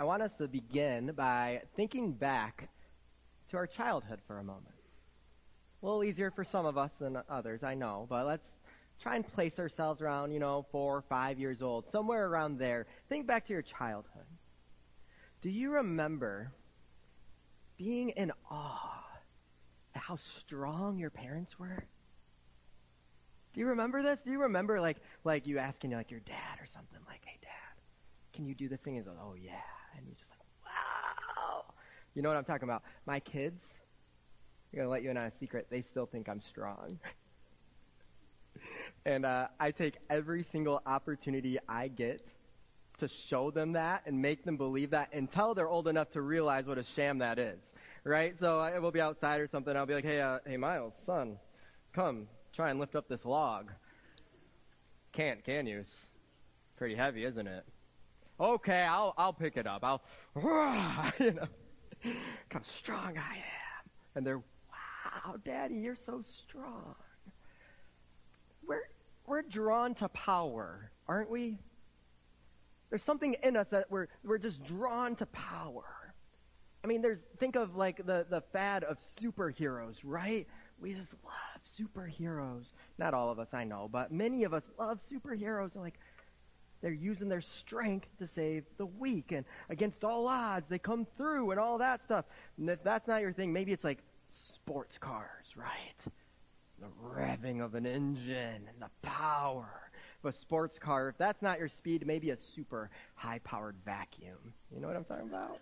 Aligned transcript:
I 0.00 0.04
want 0.04 0.22
us 0.22 0.34
to 0.36 0.48
begin 0.48 1.12
by 1.14 1.60
thinking 1.76 2.12
back 2.12 2.70
to 3.50 3.58
our 3.58 3.66
childhood 3.66 4.18
for 4.26 4.38
a 4.38 4.42
moment. 4.42 4.74
A 5.82 5.86
little 5.86 6.02
easier 6.02 6.30
for 6.30 6.42
some 6.42 6.64
of 6.64 6.78
us 6.78 6.90
than 6.98 7.18
others, 7.28 7.62
I 7.62 7.74
know, 7.74 8.06
but 8.08 8.26
let's 8.26 8.46
try 9.02 9.16
and 9.16 9.30
place 9.34 9.58
ourselves 9.58 10.00
around, 10.00 10.32
you 10.32 10.40
know, 10.40 10.64
four 10.72 10.96
or 10.96 11.02
five 11.02 11.38
years 11.38 11.60
old, 11.60 11.84
somewhere 11.92 12.26
around 12.28 12.58
there. 12.58 12.86
Think 13.10 13.26
back 13.26 13.46
to 13.48 13.52
your 13.52 13.60
childhood. 13.60 14.24
Do 15.42 15.50
you 15.50 15.70
remember 15.72 16.50
being 17.76 18.08
in 18.08 18.32
awe 18.50 19.04
at 19.94 20.00
how 20.00 20.16
strong 20.38 20.98
your 20.98 21.10
parents 21.10 21.58
were? 21.58 21.84
Do 23.52 23.60
you 23.60 23.66
remember 23.66 24.02
this? 24.02 24.22
Do 24.22 24.30
you 24.30 24.40
remember 24.40 24.80
like 24.80 24.96
like 25.24 25.46
you 25.46 25.58
asking 25.58 25.90
like 25.90 26.10
your 26.10 26.20
dad 26.20 26.58
or 26.58 26.64
something 26.64 27.00
like, 27.06 27.20
"Hey, 27.22 27.38
dad, 27.42 27.82
can 28.32 28.46
you 28.46 28.54
do 28.54 28.66
this 28.66 28.80
thing?" 28.80 28.94
He's 28.94 29.06
like, 29.06 29.18
"Oh 29.20 29.34
yeah," 29.34 29.60
and 30.00 30.08
he's 30.08 30.18
just 30.18 30.30
like, 30.30 30.40
"Wow." 30.64 31.64
You 32.14 32.22
know 32.22 32.28
what 32.28 32.38
I'm 32.38 32.44
talking 32.44 32.68
about? 32.68 32.82
My 33.06 33.20
kids, 33.20 33.64
I'm 34.72 34.78
gonna 34.78 34.90
let 34.90 35.02
you 35.02 35.10
in 35.10 35.16
on 35.16 35.26
a 35.26 35.38
secret. 35.38 35.66
They 35.70 35.82
still 35.82 36.06
think 36.06 36.28
I'm 36.28 36.40
strong. 36.40 36.98
and 39.04 39.24
uh, 39.24 39.48
I 39.58 39.70
take 39.70 39.94
every 40.08 40.42
single 40.42 40.82
opportunity 40.86 41.58
I 41.68 41.88
get 41.88 42.22
to 42.98 43.08
show 43.08 43.50
them 43.50 43.72
that 43.72 44.02
and 44.06 44.20
make 44.20 44.44
them 44.44 44.56
believe 44.56 44.90
that 44.90 45.12
until 45.12 45.54
they're 45.54 45.68
old 45.68 45.88
enough 45.88 46.10
to 46.10 46.20
realize 46.20 46.66
what 46.66 46.78
a 46.78 46.84
sham 46.84 47.18
that 47.18 47.38
is, 47.38 47.74
right? 48.04 48.34
So 48.38 48.60
I 48.60 48.78
will 48.78 48.90
be 48.90 49.00
outside 49.00 49.40
or 49.40 49.48
something. 49.48 49.74
I'll 49.76 49.86
be 49.86 49.94
like, 49.94 50.04
"Hey, 50.04 50.20
uh, 50.20 50.38
hey, 50.46 50.56
Miles, 50.56 50.94
son, 51.04 51.38
come 51.92 52.28
try 52.54 52.70
and 52.70 52.78
lift 52.78 52.94
up 52.94 53.08
this 53.08 53.24
log." 53.24 53.72
Can't, 55.12 55.42
can 55.44 55.66
you? 55.66 55.80
It's 55.80 56.06
pretty 56.76 56.94
heavy, 56.94 57.24
isn't 57.24 57.46
it? 57.46 57.64
Okay, 58.40 58.82
I'll 58.82 59.12
I'll 59.18 59.32
pick 59.32 59.56
it 59.56 59.66
up. 59.66 59.84
I'll, 59.84 60.02
you 61.18 61.32
know, 61.32 61.46
how 62.48 62.60
strong 62.78 63.18
I 63.18 63.36
am. 63.36 63.90
And 64.14 64.26
they're, 64.26 64.38
wow, 64.38 65.36
Daddy, 65.44 65.74
you're 65.74 65.94
so 65.96 66.22
strong. 66.22 66.94
We're 68.66 68.88
we're 69.26 69.42
drawn 69.42 69.94
to 69.96 70.08
power, 70.08 70.90
aren't 71.06 71.30
we? 71.30 71.58
There's 72.90 73.04
something 73.04 73.36
in 73.44 73.56
us 73.56 73.68
that 73.70 73.90
we're, 73.90 74.08
we're 74.24 74.38
just 74.38 74.64
drawn 74.64 75.14
to 75.16 75.26
power. 75.26 75.84
I 76.82 76.88
mean, 76.88 77.02
there's, 77.02 77.20
think 77.38 77.54
of 77.56 77.76
like 77.76 78.04
the, 78.04 78.26
the 78.28 78.42
fad 78.52 78.82
of 78.84 78.98
superheroes, 79.20 79.96
right? 80.02 80.46
We 80.80 80.94
just 80.94 81.12
love 81.24 81.60
superheroes. 81.78 82.64
Not 82.98 83.14
all 83.14 83.30
of 83.30 83.38
us, 83.38 83.48
I 83.52 83.64
know, 83.64 83.88
but 83.90 84.10
many 84.10 84.44
of 84.44 84.52
us 84.52 84.64
love 84.78 85.00
superheroes. 85.12 85.76
Like, 85.76 86.00
they're 86.82 86.92
using 86.92 87.28
their 87.28 87.40
strength 87.40 88.08
to 88.18 88.26
save 88.26 88.64
the 88.78 88.86
weak 88.86 89.32
and 89.32 89.44
against 89.68 90.04
all 90.04 90.26
odds 90.26 90.66
they 90.68 90.78
come 90.78 91.06
through 91.16 91.50
and 91.50 91.60
all 91.60 91.78
that 91.78 92.02
stuff. 92.04 92.24
And 92.58 92.68
if 92.70 92.82
that's 92.82 93.06
not 93.06 93.20
your 93.20 93.32
thing, 93.32 93.52
maybe 93.52 93.72
it's 93.72 93.84
like 93.84 93.98
sports 94.54 94.98
cars, 94.98 95.46
right? 95.56 96.12
The 96.80 96.86
revving 97.06 97.62
of 97.62 97.74
an 97.74 97.86
engine 97.86 98.62
and 98.68 98.80
the 98.80 98.90
power 99.02 99.90
of 100.24 100.34
a 100.34 100.36
sports 100.36 100.78
car. 100.78 101.08
If 101.08 101.18
that's 101.18 101.42
not 101.42 101.58
your 101.58 101.68
speed, 101.68 102.06
maybe 102.06 102.30
a 102.30 102.38
super 102.54 102.90
high 103.14 103.40
powered 103.44 103.76
vacuum. 103.84 104.54
You 104.74 104.80
know 104.80 104.88
what 104.88 104.96
I'm 104.96 105.04
talking 105.04 105.28
about? 105.28 105.60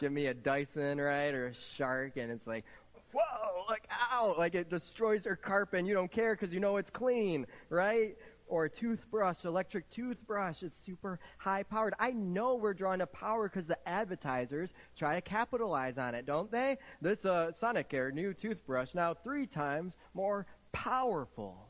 Give 0.00 0.12
me 0.12 0.26
a 0.26 0.34
Dyson, 0.34 1.00
right, 1.00 1.34
or 1.34 1.48
a 1.48 1.54
Shark, 1.76 2.16
and 2.16 2.30
it's 2.30 2.46
like, 2.46 2.64
whoa, 3.12 3.64
like, 3.68 3.88
ow, 4.12 4.34
like 4.38 4.54
it 4.54 4.70
destroys 4.70 5.24
your 5.24 5.36
carpet 5.36 5.80
and 5.80 5.88
you 5.88 5.94
don't 5.94 6.10
care 6.10 6.34
because 6.34 6.52
you 6.54 6.60
know 6.60 6.76
it's 6.76 6.90
clean, 6.90 7.46
right? 7.68 8.16
Or 8.48 8.64
a 8.64 8.70
toothbrush, 8.70 9.44
electric 9.44 9.90
toothbrush, 9.90 10.62
it's 10.62 10.74
super 10.84 11.20
high 11.36 11.62
powered. 11.62 11.94
I 11.98 12.12
know 12.12 12.54
we're 12.54 12.74
drawn 12.74 13.00
to 13.00 13.06
power 13.06 13.48
because 13.48 13.66
the 13.66 13.78
advertisers 13.88 14.70
try 14.96 15.14
to 15.14 15.20
capitalize 15.20 15.98
on 15.98 16.14
it, 16.14 16.24
don't 16.24 16.50
they? 16.50 16.78
This 17.02 17.24
uh, 17.24 17.52
Sonicare 17.60 18.12
new 18.12 18.32
toothbrush 18.32 18.94
now 18.94 19.14
three 19.22 19.46
times 19.46 19.94
more 20.14 20.46
powerful 20.72 21.68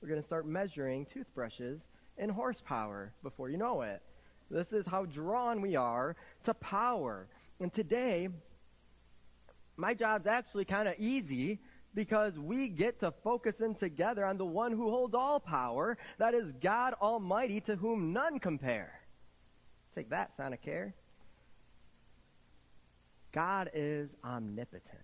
we're 0.00 0.08
going 0.08 0.20
to 0.20 0.26
start 0.26 0.46
measuring 0.46 1.06
toothbrushes 1.12 1.80
in 2.16 2.30
horsepower 2.30 3.12
before 3.22 3.50
you 3.50 3.58
know 3.58 3.82
it. 3.82 4.00
This 4.50 4.72
is 4.72 4.86
how 4.86 5.04
drawn 5.04 5.60
we 5.60 5.76
are 5.76 6.16
to 6.44 6.54
power. 6.54 7.28
And 7.60 7.72
today, 7.72 8.28
my 9.76 9.92
job's 9.92 10.26
actually 10.26 10.64
kind 10.64 10.88
of 10.88 10.94
easy 10.98 11.60
because 11.94 12.38
we 12.38 12.68
get 12.68 13.00
to 13.00 13.12
focus 13.24 13.54
in 13.60 13.74
together 13.74 14.24
on 14.24 14.38
the 14.38 14.44
one 14.44 14.72
who 14.72 14.90
holds 14.90 15.14
all 15.14 15.40
power, 15.40 15.98
that 16.18 16.34
is 16.34 16.52
God 16.62 16.94
Almighty, 17.00 17.60
to 17.62 17.76
whom 17.76 18.12
none 18.12 18.38
compare. 18.38 19.00
Take 19.94 20.10
that, 20.10 20.36
Sonicare. 20.38 20.92
God 23.32 23.70
is 23.74 24.10
omnipotent 24.24 25.00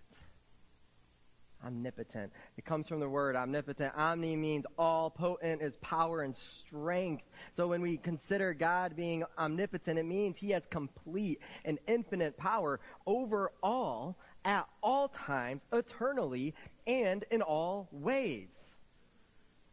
omnipotent. 1.65 2.31
It 2.57 2.65
comes 2.65 2.87
from 2.87 2.99
the 2.99 3.09
word 3.09 3.35
omnipotent. 3.35 3.93
Omni 3.95 4.35
means 4.35 4.65
all, 4.77 5.09
potent 5.09 5.61
is 5.61 5.75
power 5.77 6.21
and 6.21 6.35
strength. 6.35 7.23
So 7.55 7.67
when 7.67 7.81
we 7.81 7.97
consider 7.97 8.53
God 8.53 8.95
being 8.95 9.23
omnipotent, 9.37 9.99
it 9.99 10.05
means 10.05 10.37
he 10.37 10.51
has 10.51 10.63
complete 10.69 11.39
and 11.65 11.79
infinite 11.87 12.37
power 12.37 12.79
over 13.05 13.51
all, 13.63 14.17
at 14.45 14.67
all 14.81 15.09
times, 15.09 15.61
eternally, 15.71 16.53
and 16.85 17.25
in 17.31 17.41
all 17.41 17.87
ways. 17.91 18.47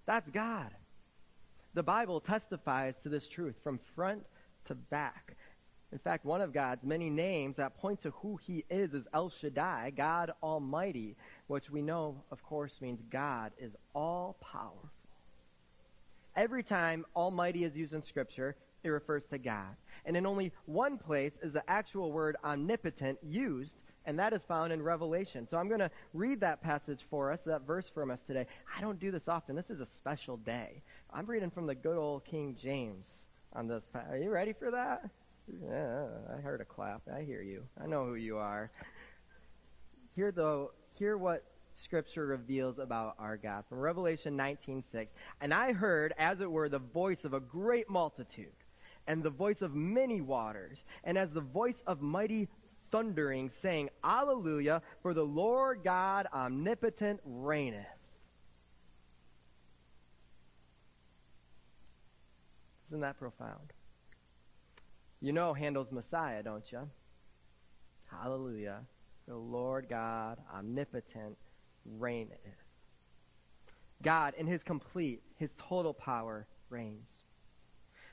That's 0.06 0.28
God. 0.30 0.70
The 1.74 1.82
Bible 1.82 2.20
testifies 2.20 2.94
to 3.02 3.08
this 3.08 3.28
truth 3.28 3.56
from 3.62 3.80
front 3.94 4.24
to 4.66 4.74
back. 4.74 5.36
In 5.92 5.98
fact, 5.98 6.24
one 6.24 6.40
of 6.40 6.52
God's 6.52 6.82
many 6.82 7.08
names 7.08 7.56
that 7.56 7.76
point 7.78 8.02
to 8.02 8.10
who 8.10 8.36
he 8.44 8.64
is 8.68 8.94
is 8.94 9.04
El 9.14 9.30
Shaddai, 9.30 9.92
God 9.96 10.32
Almighty, 10.42 11.16
which 11.46 11.70
we 11.70 11.82
know, 11.82 12.16
of 12.32 12.42
course, 12.42 12.72
means 12.80 13.00
God 13.10 13.52
is 13.58 13.72
all 13.94 14.36
powerful. 14.40 14.88
Every 16.36 16.64
time 16.64 17.06
Almighty 17.14 17.62
is 17.62 17.76
used 17.76 17.92
in 17.92 18.02
Scripture, 18.02 18.56
it 18.82 18.88
refers 18.88 19.24
to 19.26 19.38
God. 19.38 19.76
And 20.04 20.16
in 20.16 20.26
only 20.26 20.52
one 20.66 20.98
place 20.98 21.32
is 21.42 21.52
the 21.52 21.68
actual 21.70 22.10
word 22.10 22.36
omnipotent 22.44 23.18
used, 23.22 23.72
and 24.06 24.18
that 24.18 24.32
is 24.32 24.42
found 24.46 24.72
in 24.72 24.82
Revelation. 24.82 25.46
So 25.50 25.56
I'm 25.56 25.68
going 25.68 25.80
to 25.80 25.90
read 26.12 26.40
that 26.40 26.62
passage 26.62 27.00
for 27.10 27.32
us, 27.32 27.40
that 27.46 27.62
verse 27.66 27.90
from 27.92 28.10
us 28.10 28.20
today. 28.26 28.46
I 28.76 28.80
don't 28.80 29.00
do 29.00 29.10
this 29.10 29.28
often. 29.28 29.56
This 29.56 29.70
is 29.70 29.80
a 29.80 29.86
special 29.98 30.36
day. 30.36 30.82
I'm 31.12 31.26
reading 31.26 31.50
from 31.50 31.66
the 31.66 31.74
good 31.74 31.96
old 31.96 32.24
King 32.24 32.56
James 32.60 33.06
on 33.52 33.68
this. 33.68 33.82
Are 33.94 34.16
you 34.16 34.30
ready 34.30 34.52
for 34.52 34.70
that? 34.70 35.08
Yeah, 35.62 36.06
I 36.34 36.40
heard 36.40 36.60
a 36.60 36.64
clap. 36.64 37.02
I 37.14 37.22
hear 37.22 37.42
you. 37.42 37.64
I 37.82 37.86
know 37.86 38.06
who 38.06 38.14
you 38.14 38.38
are. 38.38 38.70
Hear 40.16 40.32
though, 40.32 40.72
hear 40.98 41.18
what 41.18 41.44
Scripture 41.76 42.26
reveals 42.26 42.78
about 42.78 43.16
our 43.18 43.36
God 43.36 43.64
from 43.68 43.80
Revelation 43.80 44.36
19:6. 44.36 45.08
And 45.40 45.52
I 45.52 45.72
heard, 45.72 46.14
as 46.18 46.40
it 46.40 46.50
were, 46.50 46.68
the 46.68 46.78
voice 46.78 47.24
of 47.24 47.34
a 47.34 47.40
great 47.40 47.90
multitude, 47.90 48.54
and 49.06 49.22
the 49.22 49.30
voice 49.30 49.60
of 49.60 49.74
many 49.74 50.20
waters, 50.20 50.84
and 51.02 51.18
as 51.18 51.30
the 51.30 51.40
voice 51.40 51.82
of 51.86 52.00
mighty 52.00 52.48
thundering, 52.94 53.50
saying, 53.60 53.90
Alleluia, 54.04 54.80
for 55.02 55.14
the 55.14 55.24
Lord 55.24 55.80
God 55.82 56.28
omnipotent 56.32 57.18
reigneth. 57.24 57.84
Isn't 62.88 63.00
that 63.00 63.18
profound? 63.18 63.72
You 65.20 65.32
know 65.32 65.52
Handel's 65.52 65.90
Messiah, 65.90 66.44
don't 66.44 66.70
you? 66.70 66.88
Hallelujah. 68.08 68.82
The 69.26 69.34
Lord 69.34 69.88
God, 69.88 70.38
omnipotent, 70.56 71.36
reigneth. 71.98 72.38
God, 74.02 74.34
in 74.38 74.46
his 74.46 74.62
complete, 74.62 75.20
his 75.36 75.50
total 75.58 75.94
power, 75.94 76.46
reigns. 76.70 77.10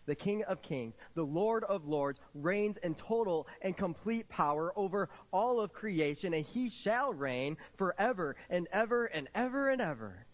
The 0.06 0.16
King 0.16 0.44
of 0.44 0.62
Kings, 0.62 0.96
the 1.16 1.24
Lord 1.24 1.64
of 1.66 1.86
Lords, 1.86 2.20
reigns 2.34 2.78
in 2.84 2.96
total 2.96 3.48
and 3.62 3.78
complete 3.78 4.28
power 4.30 4.74
over 4.76 5.10
all 5.32 5.60
of 5.60 5.74
creation, 5.74 6.34
and 6.34 6.46
he 6.46 6.70
shall 6.70 7.14
reign 7.14 7.58
forever 7.78 8.36
and 8.50 8.68
ever 8.72 9.06
and 9.06 9.28
ever 9.36 9.70
and 9.70 9.82
ever. 9.82 10.26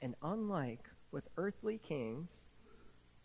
And 0.00 0.14
unlike 0.22 0.84
with 1.10 1.24
earthly 1.36 1.78
kings 1.78 2.28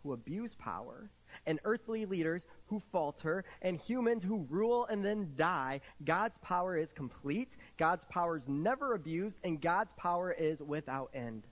who 0.02 0.12
abuse 0.12 0.54
power, 0.58 1.10
and 1.46 1.60
earthly 1.64 2.06
leaders 2.06 2.42
who 2.66 2.80
falter 2.92 3.44
and 3.62 3.78
humans 3.78 4.24
who 4.24 4.46
rule 4.48 4.86
and 4.86 5.04
then 5.04 5.32
die. 5.36 5.80
God's 6.04 6.38
power 6.38 6.76
is 6.76 6.88
complete. 6.94 7.52
God's 7.78 8.04
power 8.06 8.36
is 8.36 8.48
never 8.48 8.94
abused 8.94 9.36
and 9.44 9.60
God's 9.60 9.90
power 9.96 10.32
is 10.32 10.58
without 10.60 11.10
end. 11.14 11.44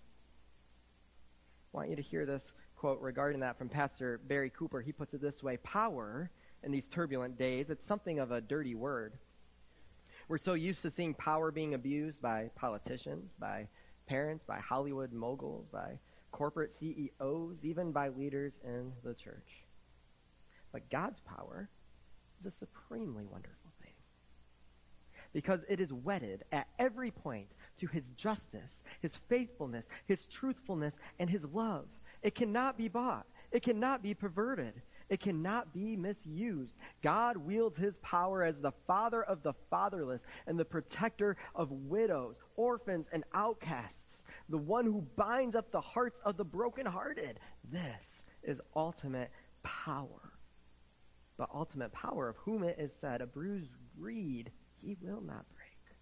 I 1.73 1.77
want 1.77 1.91
you 1.91 1.97
to 1.97 2.03
hear 2.03 2.25
this 2.25 2.43
quote 2.85 3.01
regarding 3.01 3.41
that 3.41 3.57
from 3.57 3.71
Pastor 3.71 4.21
Barry 4.29 4.51
Cooper. 4.51 4.83
He 4.83 4.93
puts 4.93 5.15
it 5.15 5.23
this 5.23 5.43
way, 5.43 5.57
power 5.57 6.31
in 6.63 6.71
these 6.71 6.87
turbulent 6.87 7.39
days, 7.39 7.71
it's 7.71 7.87
something 7.87 8.19
of 8.19 8.31
a 8.31 8.43
dirty 8.43 8.75
word. 8.75 9.15
We're 10.29 10.37
so 10.37 10.53
used 10.53 10.83
to 10.83 10.91
seeing 10.91 11.15
power 11.15 11.51
being 11.51 11.73
abused 11.73 12.21
by 12.21 12.51
politicians, 12.57 13.37
by 13.41 13.69
parents, 14.07 14.45
by 14.45 14.59
Hollywood 14.59 15.15
moguls, 15.15 15.67
by 15.73 15.99
corporate 16.31 16.77
CEOs, 16.77 17.65
even 17.65 17.91
by 17.91 18.09
leaders 18.09 18.53
in 18.63 18.93
the 19.03 19.15
church. 19.15 19.65
But 20.71 20.91
God's 20.91 21.21
power 21.21 21.71
is 22.39 22.53
a 22.53 22.59
supremely 22.59 23.25
wonderful 23.25 23.73
thing. 23.83 23.95
Because 25.33 25.61
it 25.71 25.81
is 25.81 25.91
wedded 25.91 26.45
at 26.53 26.69
every 26.79 27.13
point 27.13 27.49
to 27.79 27.87
his 27.87 28.05
justice, 28.19 28.83
his 29.01 29.17
faithfulness, 29.31 29.87
his 30.05 30.27
truthfulness, 30.27 30.93
and 31.19 31.31
his 31.31 31.45
love. 31.45 31.87
It 32.25 32.35
cannot 32.35 32.77
be 32.77 32.89
bought. 32.89 33.27
It 33.53 33.63
cannot 33.63 34.03
be 34.03 34.15
perverted. 34.15 34.83
It 35.11 35.21
cannot 35.21 35.75
be 35.75 35.95
misused. 35.95 36.77
God 37.03 37.37
wields 37.37 37.79
his 37.79 37.99
power 37.99 38.43
as 38.43 38.59
the 38.59 38.73
father 38.87 39.23
of 39.23 39.43
the 39.43 39.53
fatherless 39.71 40.23
and 40.47 40.59
the 40.59 40.65
protector 40.65 41.37
of 41.55 41.71
widows, 41.71 42.41
orphans, 42.57 43.09
and 43.13 43.23
outcasts, 43.35 44.23
the 44.49 44.59
one 44.59 44.87
who 44.87 45.07
binds 45.17 45.55
up 45.55 45.71
the 45.71 45.81
hearts 45.81 46.19
of 46.25 46.39
the 46.39 46.45
brokenhearted. 46.45 47.39
This 47.71 48.25
is 48.43 48.59
ultimate 48.75 49.31
power. 49.63 50.33
But 51.37 51.51
ultimate 51.53 51.93
power, 51.93 52.31
of 52.31 52.37
whom 52.37 52.65
it 52.65 52.77
is 52.79 52.93
said, 53.01 53.21
a 53.21 53.27
bruised 53.27 53.73
reed 53.99 54.51
he 54.81 54.97
will 55.03 55.21
not 55.21 55.45
break, 55.55 55.97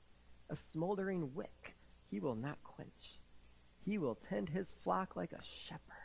a 0.51 0.57
smoldering 0.57 1.35
wick 1.35 1.75
he 2.11 2.21
will 2.21 2.37
not 2.37 2.63
quench. 2.63 3.19
He 3.85 3.99
will 3.99 4.19
tend 4.29 4.49
his 4.49 4.69
flock 4.85 5.17
like 5.17 5.33
a 5.33 5.43
shepherd. 5.69 6.02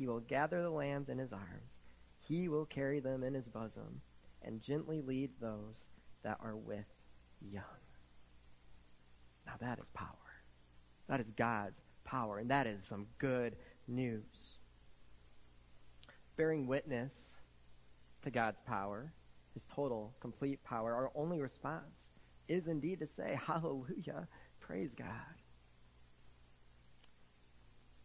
He 0.00 0.08
will 0.08 0.20
gather 0.20 0.62
the 0.62 0.70
lambs 0.70 1.08
in 1.08 1.18
his 1.18 1.32
arms 1.32 1.70
he 2.30 2.48
will 2.48 2.64
carry 2.64 3.00
them 3.00 3.24
in 3.24 3.34
his 3.34 3.48
bosom 3.48 4.00
and 4.42 4.62
gently 4.62 5.02
lead 5.02 5.30
those 5.40 5.88
that 6.22 6.38
are 6.40 6.54
with 6.54 6.86
young. 7.40 7.64
Now 9.44 9.54
that 9.60 9.80
is 9.80 9.88
power. 9.94 10.06
That 11.08 11.18
is 11.18 11.26
God's 11.36 11.80
power, 12.04 12.38
and 12.38 12.48
that 12.50 12.68
is 12.68 12.78
some 12.88 13.06
good 13.18 13.56
news. 13.88 14.22
Bearing 16.36 16.68
witness 16.68 17.12
to 18.22 18.30
God's 18.30 18.60
power, 18.64 19.12
his 19.54 19.66
total, 19.74 20.14
complete 20.20 20.62
power, 20.62 20.94
our 20.94 21.10
only 21.16 21.40
response 21.40 22.10
is 22.48 22.68
indeed 22.68 23.00
to 23.00 23.08
say, 23.16 23.36
Hallelujah, 23.44 24.28
praise 24.60 24.90
God. 24.96 25.39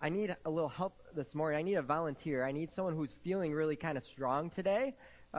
I 0.05 0.09
need 0.09 0.35
a 0.45 0.49
little 0.51 0.69
help 0.69 1.01
this 1.15 1.33
morning. 1.33 1.57
I 1.57 1.63
need 1.63 1.77
a 1.77 1.81
volunteer. 1.81 2.45
I 2.45 2.51
need 2.51 2.71
someone 2.71 2.95
who's 2.95 3.15
feeling 3.23 3.51
really 3.51 3.75
kind 3.75 3.97
of 3.97 4.03
strong 4.03 4.51
today. 4.51 4.93
Uh, 5.33 5.37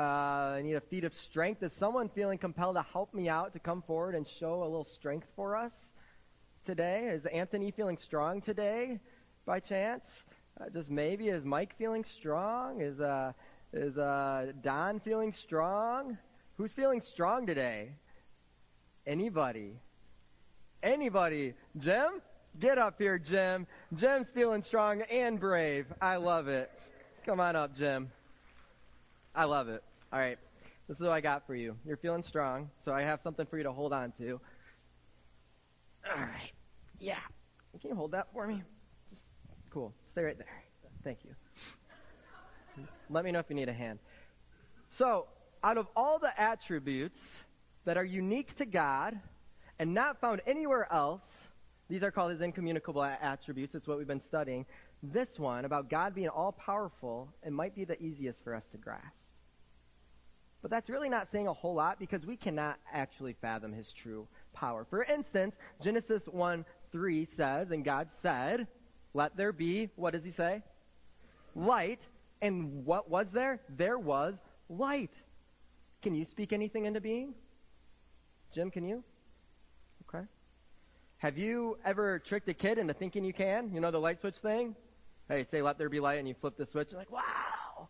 I 0.58 0.62
need 0.64 0.74
a 0.74 0.80
feat 0.80 1.04
of 1.04 1.14
strength. 1.14 1.62
Is 1.62 1.72
someone 1.72 2.08
feeling 2.08 2.36
compelled 2.36 2.74
to 2.74 2.82
help 2.82 3.14
me 3.14 3.28
out 3.28 3.52
to 3.52 3.60
come 3.60 3.80
forward 3.80 4.16
and 4.16 4.26
show 4.26 4.64
a 4.64 4.64
little 4.64 4.84
strength 4.84 5.28
for 5.36 5.54
us 5.54 5.92
today? 6.64 7.10
Is 7.12 7.26
Anthony 7.26 7.70
feeling 7.70 7.96
strong 7.96 8.40
today 8.40 8.98
by 9.46 9.60
chance? 9.60 10.02
Uh, 10.60 10.64
just 10.74 10.90
maybe. 10.90 11.28
Is 11.28 11.44
Mike 11.44 11.78
feeling 11.78 12.02
strong? 12.02 12.80
Is, 12.80 12.98
uh, 12.98 13.34
is 13.72 13.96
uh, 13.96 14.46
Don 14.64 14.98
feeling 14.98 15.32
strong? 15.32 16.18
Who's 16.56 16.72
feeling 16.72 17.00
strong 17.00 17.46
today? 17.46 17.90
Anybody? 19.06 19.74
Anybody? 20.82 21.54
Jim? 21.78 22.20
Get 22.58 22.78
up 22.78 22.94
here, 22.96 23.18
Jim. 23.18 23.66
Jim's 23.94 24.28
feeling 24.32 24.62
strong 24.62 25.02
and 25.02 25.38
brave. 25.38 25.86
I 26.00 26.16
love 26.16 26.48
it. 26.48 26.70
Come 27.26 27.38
on 27.38 27.54
up, 27.54 27.76
Jim. 27.76 28.10
I 29.34 29.44
love 29.44 29.68
it. 29.68 29.82
All 30.10 30.18
right. 30.18 30.38
This 30.88 30.96
is 30.96 31.02
what 31.02 31.12
I 31.12 31.20
got 31.20 31.46
for 31.46 31.54
you. 31.54 31.76
You're 31.84 31.98
feeling 31.98 32.22
strong, 32.22 32.70
so 32.82 32.92
I 32.92 33.02
have 33.02 33.20
something 33.22 33.44
for 33.44 33.58
you 33.58 33.64
to 33.64 33.72
hold 33.72 33.92
on 33.92 34.12
to. 34.18 34.40
All 36.10 36.22
right. 36.22 36.52
Yeah. 36.98 37.18
Can 37.80 37.90
you 37.90 37.96
hold 37.96 38.12
that 38.12 38.28
for 38.32 38.46
me? 38.46 38.62
Just 39.10 39.24
cool. 39.70 39.92
Stay 40.12 40.22
right 40.22 40.38
there. 40.38 40.62
Thank 41.04 41.18
you. 41.24 42.84
Let 43.10 43.24
me 43.24 43.32
know 43.32 43.38
if 43.40 43.46
you 43.50 43.56
need 43.56 43.68
a 43.68 43.74
hand. 43.74 43.98
So, 44.90 45.26
out 45.62 45.76
of 45.76 45.88
all 45.94 46.18
the 46.18 46.40
attributes 46.40 47.20
that 47.84 47.98
are 47.98 48.04
unique 48.04 48.56
to 48.56 48.64
God 48.64 49.18
and 49.78 49.92
not 49.92 50.20
found 50.20 50.40
anywhere 50.46 50.90
else, 50.90 51.22
these 51.88 52.02
are 52.02 52.10
called 52.10 52.32
his 52.32 52.40
incommunicable 52.40 53.04
attributes. 53.04 53.74
It's 53.74 53.86
what 53.86 53.98
we've 53.98 54.06
been 54.06 54.20
studying. 54.20 54.66
This 55.02 55.38
one, 55.38 55.64
about 55.64 55.88
God 55.88 56.14
being 56.14 56.28
all 56.28 56.52
powerful, 56.52 57.32
it 57.44 57.52
might 57.52 57.74
be 57.74 57.84
the 57.84 58.00
easiest 58.02 58.42
for 58.42 58.54
us 58.54 58.66
to 58.72 58.76
grasp. 58.76 59.32
But 60.62 60.70
that's 60.70 60.90
really 60.90 61.08
not 61.08 61.30
saying 61.30 61.46
a 61.46 61.52
whole 61.52 61.74
lot 61.74 62.00
because 62.00 62.26
we 62.26 62.36
cannot 62.36 62.78
actually 62.92 63.34
fathom 63.40 63.72
his 63.72 63.92
true 63.92 64.26
power. 64.52 64.84
For 64.88 65.04
instance, 65.04 65.54
Genesis 65.80 66.24
1 66.26 66.64
3 66.90 67.28
says, 67.36 67.70
and 67.70 67.84
God 67.84 68.08
said, 68.22 68.66
Let 69.14 69.36
there 69.36 69.52
be, 69.52 69.90
what 69.94 70.12
does 70.12 70.24
he 70.24 70.32
say? 70.32 70.62
Light. 71.54 72.00
And 72.42 72.84
what 72.84 73.08
was 73.08 73.28
there? 73.32 73.60
There 73.76 73.98
was 73.98 74.34
light. 74.68 75.12
Can 76.02 76.14
you 76.14 76.24
speak 76.24 76.52
anything 76.52 76.84
into 76.84 77.00
being? 77.00 77.34
Jim, 78.52 78.70
can 78.70 78.84
you? 78.84 79.04
Have 81.26 81.38
you 81.38 81.76
ever 81.84 82.20
tricked 82.20 82.48
a 82.48 82.54
kid 82.54 82.78
into 82.78 82.94
thinking 82.94 83.24
you 83.24 83.32
can? 83.32 83.74
You 83.74 83.80
know 83.80 83.90
the 83.90 83.98
light 83.98 84.20
switch 84.20 84.36
thing? 84.36 84.76
Hey, 85.28 85.44
say 85.50 85.60
let 85.60 85.76
there 85.76 85.88
be 85.88 85.98
light 85.98 86.20
and 86.20 86.28
you 86.28 86.36
flip 86.40 86.56
the 86.56 86.64
switch. 86.64 86.90
and 86.90 86.98
like, 86.98 87.10
wow. 87.10 87.88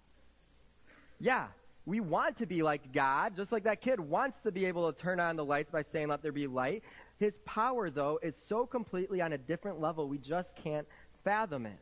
Yeah, 1.20 1.48
we 1.84 2.00
want 2.00 2.38
to 2.38 2.46
be 2.46 2.62
like 2.62 2.94
God, 2.94 3.36
just 3.36 3.52
like 3.52 3.64
that 3.64 3.82
kid 3.82 4.00
wants 4.00 4.40
to 4.40 4.50
be 4.50 4.64
able 4.64 4.90
to 4.90 4.98
turn 4.98 5.20
on 5.20 5.36
the 5.36 5.44
lights 5.44 5.70
by 5.70 5.84
saying 5.92 6.08
let 6.08 6.22
there 6.22 6.32
be 6.32 6.46
light. 6.46 6.82
His 7.18 7.34
power, 7.44 7.90
though, 7.90 8.18
is 8.22 8.32
so 8.46 8.64
completely 8.64 9.20
on 9.20 9.34
a 9.34 9.38
different 9.38 9.82
level, 9.82 10.08
we 10.08 10.16
just 10.16 10.48
can't 10.56 10.86
fathom 11.22 11.66
it. 11.66 11.78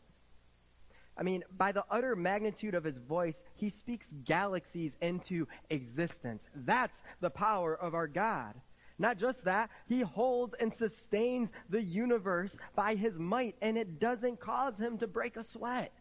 I 1.17 1.23
mean, 1.23 1.45
by 1.57 1.71
the 1.71 1.85
utter 1.89 2.17
magnitude 2.17 2.75
of 2.75 2.83
his 2.83 2.97
voice, 2.97 3.37
he 3.55 3.71
speaks 3.71 4.07
galaxies 4.25 4.91
into 5.01 5.47
existence. 5.71 6.49
That's 6.53 7.01
the 7.21 7.31
power 7.31 7.77
of 7.77 7.95
our 7.95 8.09
God. 8.09 8.55
Not 8.99 9.19
just 9.19 9.45
that, 9.45 9.71
he 9.87 10.03
holds 10.03 10.55
and 10.61 10.73
sustains 10.73 11.51
the 11.69 11.83
universe 11.83 12.57
by 12.77 12.95
his 12.95 13.19
might, 13.19 13.57
and 13.61 13.77
it 13.77 13.99
doesn't 13.99 14.39
cause 14.39 14.79
him 14.79 14.99
to 14.99 15.07
break 15.07 15.37
a 15.37 15.45
sweat. 15.45 15.93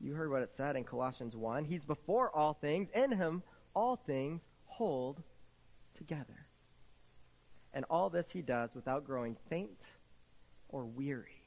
You 0.00 0.14
heard 0.14 0.30
what 0.30 0.42
it 0.42 0.52
said 0.56 0.76
in 0.76 0.84
Colossians 0.84 1.34
1. 1.34 1.64
He's 1.64 1.84
before 1.84 2.30
all 2.30 2.54
things. 2.54 2.88
In 2.94 3.10
him, 3.10 3.42
all 3.74 3.96
things 3.96 4.42
hold 4.66 5.22
together. 5.96 6.46
And 7.72 7.84
all 7.90 8.10
this 8.10 8.26
he 8.30 8.42
does 8.42 8.74
without 8.74 9.04
growing 9.04 9.36
faint 9.48 9.80
or 10.68 10.84
weary. 10.84 11.42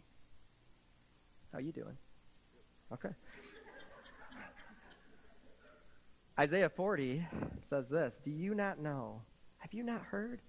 How 1.53 1.59
you 1.59 1.71
doing? 1.71 1.97
Okay. 2.91 3.09
Isaiah 6.39 6.69
40 6.69 7.25
says 7.69 7.85
this 7.89 8.13
Do 8.23 8.31
you 8.31 8.53
not 8.53 8.79
know 8.79 9.21
have 9.59 9.73
you 9.73 9.83
not 9.83 10.01
heard? 10.01 10.41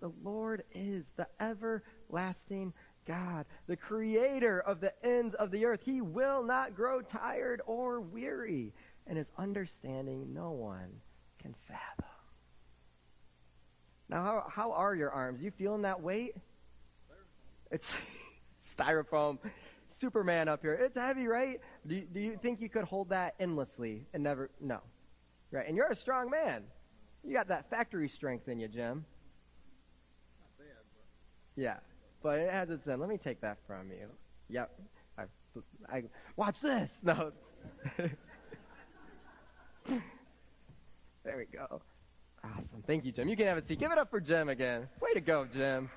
The 0.00 0.12
Lord 0.22 0.64
is 0.74 1.04
the 1.16 1.26
everlasting 1.40 2.72
God, 3.06 3.46
the 3.66 3.76
creator 3.76 4.60
of 4.60 4.80
the 4.80 4.92
ends 5.04 5.34
of 5.34 5.50
the 5.50 5.64
earth. 5.66 5.80
He 5.84 6.00
will 6.00 6.42
not 6.42 6.74
grow 6.74 7.02
tired 7.02 7.62
or 7.66 8.00
weary, 8.00 8.72
and 9.06 9.18
his 9.18 9.26
understanding 9.38 10.32
no 10.32 10.50
one 10.50 11.00
can 11.40 11.54
fathom. 11.68 12.10
Now, 14.08 14.22
how, 14.22 14.44
how 14.48 14.72
are 14.72 14.94
your 14.94 15.10
arms? 15.10 15.40
You 15.42 15.50
feeling 15.50 15.82
that 15.82 16.00
weight? 16.00 16.36
It's 17.70 17.88
styrofoam. 18.78 19.38
Superman 20.00 20.48
up 20.48 20.60
here. 20.62 20.74
It's 20.74 20.96
heavy, 20.96 21.26
right? 21.26 21.60
Do, 21.86 22.00
do 22.00 22.20
you 22.20 22.38
think 22.42 22.60
you 22.60 22.68
could 22.68 22.84
hold 22.84 23.10
that 23.10 23.34
endlessly 23.38 24.06
and 24.12 24.22
never? 24.22 24.50
No. 24.60 24.80
Right. 25.50 25.66
And 25.66 25.76
you're 25.76 25.90
a 25.90 25.96
strong 25.96 26.30
man. 26.30 26.64
You 27.26 27.32
got 27.32 27.48
that 27.48 27.70
factory 27.70 28.08
strength 28.08 28.48
in 28.48 28.60
you, 28.60 28.68
Jim. 28.68 29.04
Bad, 30.58 30.66
yeah, 31.56 31.76
but 32.22 32.38
it 32.38 32.50
has 32.50 32.70
its 32.70 32.86
end. 32.86 33.00
Let 33.00 33.08
me 33.08 33.18
take 33.18 33.40
that 33.40 33.58
from 33.66 33.90
you. 33.90 34.06
Yep. 34.50 34.70
I, 35.18 35.24
I 35.90 36.02
watch 36.36 36.60
this. 36.60 37.00
No. 37.02 37.32
there 37.98 38.10
we 41.36 41.46
go. 41.52 41.80
Awesome. 42.44 42.82
Thank 42.86 43.04
you, 43.06 43.12
Jim. 43.12 43.28
You 43.28 43.36
can 43.36 43.46
have 43.46 43.56
a 43.56 43.66
seat. 43.66 43.78
Give 43.78 43.90
it 43.90 43.98
up 43.98 44.10
for 44.10 44.20
Jim 44.20 44.50
again. 44.50 44.86
Way 45.00 45.14
to 45.14 45.20
go, 45.20 45.46
Jim. 45.46 45.90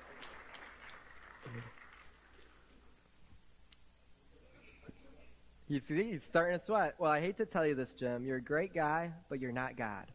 He's, 5.68 5.82
he's 5.86 6.22
starting 6.30 6.58
to 6.58 6.64
sweat. 6.64 6.94
Well, 6.98 7.10
I 7.10 7.20
hate 7.20 7.36
to 7.36 7.44
tell 7.44 7.66
you 7.66 7.74
this, 7.74 7.92
Jim. 7.92 8.24
You're 8.24 8.38
a 8.38 8.42
great 8.42 8.72
guy, 8.72 9.10
but 9.28 9.38
you're 9.40 9.52
not 9.52 9.76
God. 9.76 10.06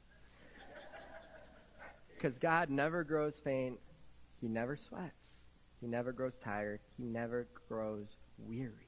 Because 2.24 2.38
God 2.38 2.70
never 2.70 3.04
grows 3.04 3.42
faint. 3.44 3.78
He 4.40 4.48
never 4.48 4.78
sweats. 4.78 5.40
He 5.82 5.88
never 5.88 6.14
grows 6.14 6.38
tired. 6.42 6.80
He 6.98 7.04
never 7.04 7.48
grows 7.68 8.08
weary. 8.38 8.88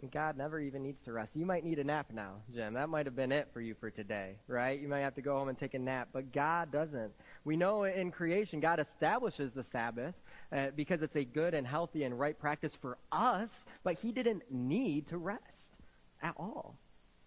And 0.00 0.12
God 0.12 0.36
never 0.36 0.60
even 0.60 0.84
needs 0.84 1.02
to 1.02 1.12
rest. 1.12 1.34
You 1.34 1.44
might 1.44 1.64
need 1.64 1.80
a 1.80 1.84
nap 1.84 2.12
now, 2.12 2.36
Jim. 2.54 2.74
That 2.74 2.88
might 2.88 3.06
have 3.06 3.16
been 3.16 3.32
it 3.32 3.48
for 3.52 3.60
you 3.60 3.74
for 3.80 3.90
today, 3.90 4.36
right? 4.46 4.80
You 4.80 4.86
might 4.86 5.00
have 5.00 5.16
to 5.16 5.22
go 5.22 5.36
home 5.36 5.48
and 5.48 5.58
take 5.58 5.74
a 5.74 5.78
nap, 5.78 6.10
but 6.12 6.32
God 6.32 6.70
doesn't. 6.70 7.10
We 7.44 7.56
know 7.56 7.82
in 7.82 8.12
creation, 8.12 8.60
God 8.60 8.78
establishes 8.78 9.52
the 9.52 9.64
Sabbath 9.72 10.14
uh, 10.52 10.68
because 10.76 11.02
it's 11.02 11.16
a 11.16 11.24
good 11.24 11.52
and 11.52 11.66
healthy 11.66 12.04
and 12.04 12.16
right 12.16 12.38
practice 12.38 12.76
for 12.80 12.96
us, 13.10 13.50
but 13.82 13.98
He 13.98 14.12
didn't 14.12 14.44
need 14.52 15.08
to 15.08 15.18
rest 15.18 15.74
at 16.22 16.34
all. 16.36 16.76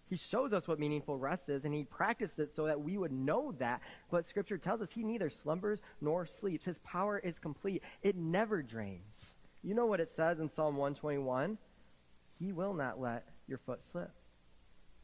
He 0.08 0.16
shows 0.16 0.52
us 0.52 0.68
what 0.68 0.78
meaningful 0.78 1.18
rest 1.18 1.48
is, 1.48 1.64
and 1.64 1.72
he 1.72 1.84
practiced 1.84 2.38
it 2.38 2.54
so 2.54 2.66
that 2.66 2.80
we 2.80 2.98
would 2.98 3.12
know 3.12 3.52
that. 3.58 3.80
But 4.10 4.28
Scripture 4.28 4.58
tells 4.58 4.82
us 4.82 4.88
he 4.94 5.02
neither 5.02 5.30
slumbers 5.30 5.80
nor 6.00 6.26
sleeps. 6.26 6.66
His 6.66 6.78
power 6.84 7.18
is 7.18 7.38
complete, 7.38 7.82
it 8.02 8.16
never 8.16 8.62
drains. 8.62 9.34
You 9.62 9.74
know 9.74 9.86
what 9.86 10.00
it 10.00 10.12
says 10.14 10.40
in 10.40 10.50
Psalm 10.50 10.76
121? 10.76 11.56
He 12.38 12.52
will 12.52 12.74
not 12.74 13.00
let 13.00 13.26
your 13.48 13.58
foot 13.58 13.80
slip. 13.90 14.10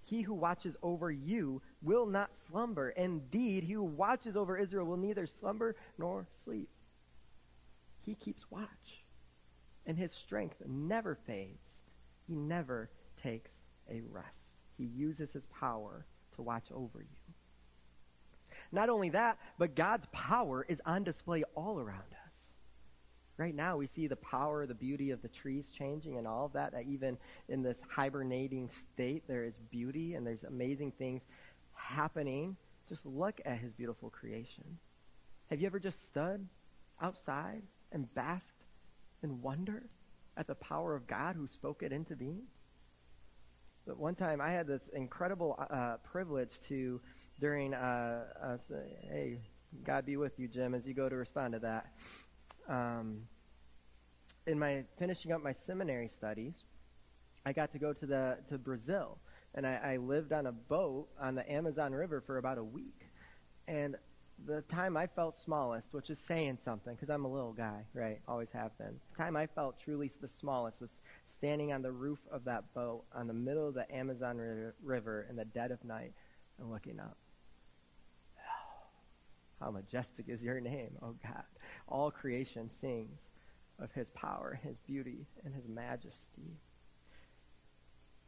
He 0.05 0.23
who 0.23 0.35
watches 0.35 0.77
over 0.83 1.11
you 1.11 1.63
will 1.83 2.05
not 2.05 2.37
slumber. 2.37 2.91
Indeed, 2.91 3.65
he 3.65 3.75
who 3.75 3.85
watches 3.85 4.37
over 4.37 4.59
Israel 4.59 4.87
will 4.87 4.97
neither 4.97 5.27
slumber 5.27 5.77
nor 5.99 6.27
sleep. 6.45 6.69
He 8.05 8.17
keeps 8.17 8.51
watch, 8.51 9.05
and 9.87 9.97
his 9.97 10.13
strength 10.13 10.57
never 10.67 11.15
fades. 11.27 11.69
He 12.27 12.35
never 12.35 12.91
takes 13.23 13.53
a 13.89 14.01
rest. 14.11 14.40
He 14.81 14.87
uses 14.87 15.31
his 15.31 15.45
power 15.47 16.07
to 16.37 16.43
watch 16.43 16.65
over 16.75 17.01
you. 17.01 17.35
Not 18.73 18.89
only 18.89 19.11
that, 19.11 19.37
but 19.59 19.77
God's 19.77 20.07
power 20.11 20.65
is 20.67 20.81
on 20.87 21.05
display 21.05 21.45
all 21.55 21.79
around 21.79 21.99
us. 21.99 22.55
Right 23.37 23.55
now, 23.55 23.77
we 23.77 23.89
see 23.89 24.07
the 24.07 24.17
power, 24.17 24.67
the 24.67 24.73
beauty 24.73 25.11
of 25.11 25.21
the 25.21 25.29
trees 25.29 25.71
changing 25.77 26.17
and 26.17 26.27
all 26.27 26.47
of 26.47 26.55
that. 26.55 26.73
that 26.73 26.87
even 26.87 27.19
in 27.51 27.63
this 27.63 27.77
hibernating 27.91 28.71
state, 28.95 29.23
there 29.29 29.45
is 29.45 29.59
beauty 29.71 30.15
and 30.15 30.27
there's 30.27 30.45
amazing 30.45 30.93
things 30.93 31.21
happening. 31.75 32.57
Just 32.89 33.05
look 33.05 33.39
at 33.45 33.59
his 33.59 33.75
beautiful 33.75 34.09
creation. 34.09 34.79
Have 35.51 35.61
you 35.61 35.67
ever 35.67 35.79
just 35.79 36.07
stood 36.07 36.49
outside 37.03 37.61
and 37.93 38.13
basked 38.15 38.65
in 39.23 39.43
wonder 39.43 39.83
at 40.39 40.47
the 40.47 40.55
power 40.55 40.95
of 40.95 41.07
God 41.07 41.37
who 41.37 41.47
spoke 41.49 41.83
it 41.83 41.93
into 41.93 42.17
being? 42.17 42.47
But 43.91 43.99
one 43.99 44.15
time 44.15 44.41
I 44.41 44.53
had 44.53 44.69
this 44.69 44.83
incredible 44.95 45.59
uh, 45.69 45.97
privilege 46.05 46.53
to, 46.69 47.01
during, 47.41 47.75
uh, 47.75 48.23
uh, 48.41 48.57
hey, 49.03 49.39
God 49.85 50.07
be 50.07 50.17
with 50.17 50.39
you, 50.39 50.47
Jim, 50.47 50.77
as 50.77 50.87
you 50.87 50.95
go 50.95 51.09
to 51.09 51.17
respond 51.17 51.55
to 51.55 51.59
that 51.59 51.87
um, 52.69 53.23
in 54.47 54.61
my 54.61 54.85
finishing 54.97 55.33
up 55.33 55.43
my 55.43 55.55
seminary 55.67 56.09
studies, 56.09 56.63
I 57.45 57.53
got 57.53 57.73
to 57.73 57.81
go 57.81 57.93
to 57.93 58.07
the 58.07 58.39
to 58.49 58.59
Brazil, 58.59 59.19
and 59.57 59.67
I, 59.67 59.81
I 59.95 59.97
lived 59.97 60.33
on 60.33 60.47
a 60.47 60.53
boat 60.53 61.09
on 61.21 61.35
the 61.35 61.51
Amazon 61.51 61.91
River 61.93 62.23
for 62.25 62.39
about 62.39 62.59
a 62.59 62.65
week. 62.65 63.09
And 63.67 63.97
the 64.47 64.63
time 64.73 64.97
I 64.97 65.09
felt 65.09 65.37
smallest, 65.37 65.89
which 65.91 66.11
is 66.11 66.19
saying 66.29 66.59
something, 66.65 66.95
because 66.95 67.11
I'm 67.11 67.25
a 67.25 67.33
little 67.33 67.53
guy, 67.53 67.87
right? 67.93 68.21
Always 68.29 68.51
have 68.53 68.77
been. 68.79 69.01
The 69.11 69.17
time 69.25 69.37
I 69.37 69.49
felt 69.49 69.81
truly 69.85 70.13
the 70.21 70.29
smallest 70.29 70.81
was 70.81 70.91
standing 71.41 71.73
on 71.73 71.81
the 71.81 71.91
roof 71.91 72.19
of 72.31 72.45
that 72.45 72.63
boat 72.75 73.03
on 73.15 73.27
the 73.27 73.33
middle 73.33 73.67
of 73.67 73.73
the 73.73 73.91
Amazon 73.91 74.39
River 74.83 75.27
in 75.31 75.37
the 75.37 75.45
dead 75.47 75.71
of 75.71 75.83
night 75.83 76.13
and 76.59 76.71
looking 76.71 77.01
up. 77.01 77.17
How 79.61 79.71
majestic 79.71 80.27
is 80.29 80.43
your 80.43 80.61
name, 80.61 80.91
oh 81.03 81.15
God. 81.23 81.45
All 81.89 82.11
creation 82.11 82.69
sings 82.83 83.19
of 83.83 83.91
his 83.93 84.11
power, 84.11 84.61
his 84.63 84.77
beauty, 84.87 85.27
and 85.43 85.55
his 85.55 85.67
majesty. 85.67 86.59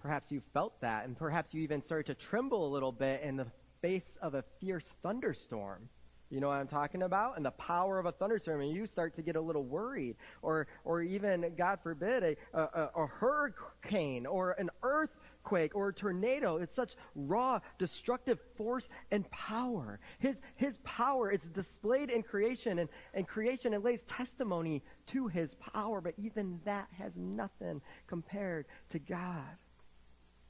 Perhaps 0.00 0.32
you 0.32 0.40
felt 0.54 0.80
that, 0.80 1.04
and 1.04 1.14
perhaps 1.14 1.52
you 1.52 1.60
even 1.60 1.82
started 1.82 2.06
to 2.06 2.26
tremble 2.26 2.66
a 2.66 2.72
little 2.72 2.92
bit 2.92 3.20
in 3.20 3.36
the 3.36 3.46
face 3.82 4.16
of 4.22 4.32
a 4.32 4.44
fierce 4.58 4.90
thunderstorm. 5.02 5.90
You 6.32 6.40
know 6.40 6.48
what 6.48 6.54
I'm 6.54 6.66
talking 6.66 7.02
about? 7.02 7.36
And 7.36 7.44
the 7.44 7.50
power 7.50 7.98
of 7.98 8.06
a 8.06 8.12
thunderstorm, 8.12 8.62
and 8.62 8.72
you 8.72 8.86
start 8.86 9.14
to 9.16 9.22
get 9.22 9.36
a 9.36 9.40
little 9.40 9.64
worried, 9.64 10.16
or, 10.40 10.66
or 10.82 11.02
even, 11.02 11.52
God 11.58 11.80
forbid, 11.82 12.38
a, 12.54 12.58
a, 12.58 12.90
a 12.96 13.06
hurricane 13.06 14.24
or 14.24 14.52
an 14.52 14.70
earthquake 14.82 15.74
or 15.74 15.90
a 15.90 15.92
tornado. 15.92 16.56
It's 16.56 16.74
such 16.74 16.96
raw, 17.14 17.60
destructive 17.78 18.38
force 18.56 18.88
and 19.10 19.30
power. 19.30 20.00
His, 20.20 20.36
his 20.56 20.78
power 20.84 21.30
is 21.30 21.42
displayed 21.52 22.08
in 22.08 22.22
creation, 22.22 22.78
and, 22.78 22.88
and 23.12 23.28
creation 23.28 23.74
it 23.74 23.84
lays 23.84 24.00
testimony 24.08 24.82
to 25.08 25.28
his 25.28 25.54
power, 25.56 26.00
but 26.00 26.14
even 26.16 26.60
that 26.64 26.88
has 26.96 27.12
nothing 27.14 27.82
compared 28.06 28.64
to 28.88 28.98
God. 28.98 29.44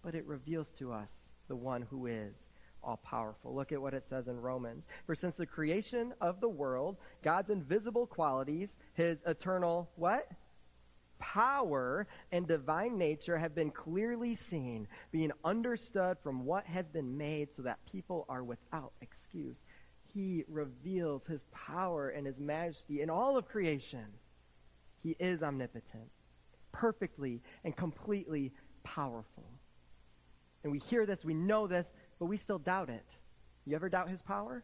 But 0.04 0.14
it 0.14 0.26
reveals 0.28 0.70
to 0.78 0.92
us 0.92 1.10
the 1.48 1.56
one 1.56 1.82
who 1.82 2.06
is 2.06 2.34
all 2.84 2.98
powerful. 2.98 3.54
Look 3.54 3.72
at 3.72 3.80
what 3.80 3.94
it 3.94 4.04
says 4.08 4.28
in 4.28 4.40
Romans. 4.40 4.86
For 5.06 5.14
since 5.14 5.36
the 5.36 5.46
creation 5.46 6.12
of 6.20 6.40
the 6.40 6.48
world, 6.48 6.96
God's 7.22 7.50
invisible 7.50 8.06
qualities, 8.06 8.70
his 8.94 9.18
eternal 9.26 9.90
what? 9.96 10.28
power 11.22 12.08
and 12.32 12.48
divine 12.48 12.98
nature 12.98 13.38
have 13.38 13.54
been 13.54 13.70
clearly 13.70 14.34
seen, 14.50 14.88
being 15.12 15.30
understood 15.44 16.16
from 16.20 16.44
what 16.44 16.66
has 16.66 16.88
been 16.88 17.16
made 17.16 17.54
so 17.54 17.62
that 17.62 17.78
people 17.90 18.26
are 18.28 18.42
without 18.42 18.92
excuse. 19.00 19.64
He 20.12 20.44
reveals 20.48 21.24
his 21.24 21.44
power 21.52 22.08
and 22.08 22.26
his 22.26 22.40
majesty 22.40 23.02
in 23.02 23.08
all 23.08 23.38
of 23.38 23.46
creation. 23.46 24.04
He 25.00 25.16
is 25.20 25.44
omnipotent, 25.44 26.10
perfectly 26.72 27.40
and 27.64 27.74
completely 27.76 28.52
powerful. 28.82 29.44
And 30.64 30.72
we 30.72 30.80
hear 30.80 31.06
this, 31.06 31.24
we 31.24 31.34
know 31.34 31.68
this, 31.68 31.86
but 32.22 32.28
we 32.28 32.36
still 32.36 32.60
doubt 32.60 32.88
it. 32.88 33.04
You 33.66 33.74
ever 33.74 33.88
doubt 33.88 34.08
his 34.08 34.22
power? 34.22 34.62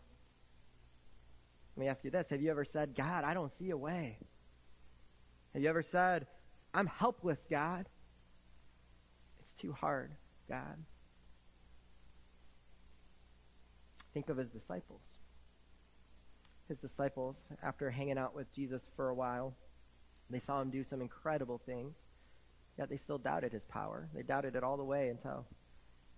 Let 1.75 1.81
me 1.81 1.89
ask 1.89 2.05
you 2.05 2.13
this 2.13 2.29
Have 2.31 2.41
you 2.41 2.53
ever 2.53 2.65
said, 2.65 2.95
God, 2.97 3.25
I 3.25 3.35
don't 3.35 3.51
see 3.59 3.71
a 3.71 3.77
way? 3.77 4.17
Have 5.55 5.63
you 5.65 5.69
ever 5.69 5.83
said, 5.83 6.29
I'm 6.73 6.87
helpless, 6.87 7.41
God. 7.51 7.89
It's 9.41 9.53
too 9.55 9.73
hard, 9.73 10.13
God. 10.49 10.77
Think 14.15 14.29
of 14.29 14.37
his 14.37 14.51
disciples. 14.51 15.03
His 16.69 16.79
disciples, 16.79 17.39
after 17.61 17.91
hanging 17.91 18.19
out 18.19 18.37
with 18.37 18.55
Jesus 18.55 18.83
for 18.95 19.09
a 19.09 19.15
while, 19.17 19.53
they 20.31 20.39
saw 20.39 20.63
him 20.63 20.71
do 20.71 20.85
some 20.85 21.01
incredible 21.01 21.61
things, 21.67 21.97
yet 22.79 22.89
they 22.89 22.99
still 22.99 23.19
doubted 23.19 23.51
his 23.51 23.65
power. 23.65 24.09
They 24.15 24.23
doubted 24.23 24.55
it 24.55 24.63
all 24.63 24.77
the 24.77 24.85
way 24.85 25.09
until 25.09 25.45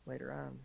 later 0.04 0.30
on. 0.34 0.58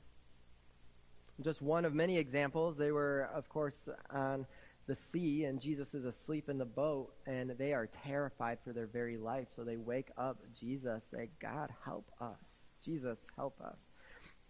Just 1.41 1.61
one 1.61 1.85
of 1.85 1.93
many 1.93 2.17
examples. 2.17 2.77
They 2.77 2.91
were, 2.91 3.29
of 3.33 3.49
course, 3.49 3.89
on 4.09 4.45
the 4.87 4.95
sea 5.11 5.45
and 5.45 5.59
Jesus 5.59 5.93
is 5.93 6.05
asleep 6.05 6.47
in 6.47 6.57
the 6.57 6.65
boat 6.65 7.11
and 7.25 7.51
they 7.57 7.73
are 7.73 7.89
terrified 8.03 8.59
for 8.63 8.71
their 8.71 8.87
very 8.87 9.17
life. 9.17 9.47
So 9.55 9.63
they 9.63 9.77
wake 9.77 10.09
up 10.17 10.37
Jesus, 10.57 11.03
say, 11.11 11.29
God, 11.41 11.71
help 11.83 12.09
us. 12.21 12.37
Jesus, 12.83 13.17
help 13.35 13.59
us. 13.61 13.77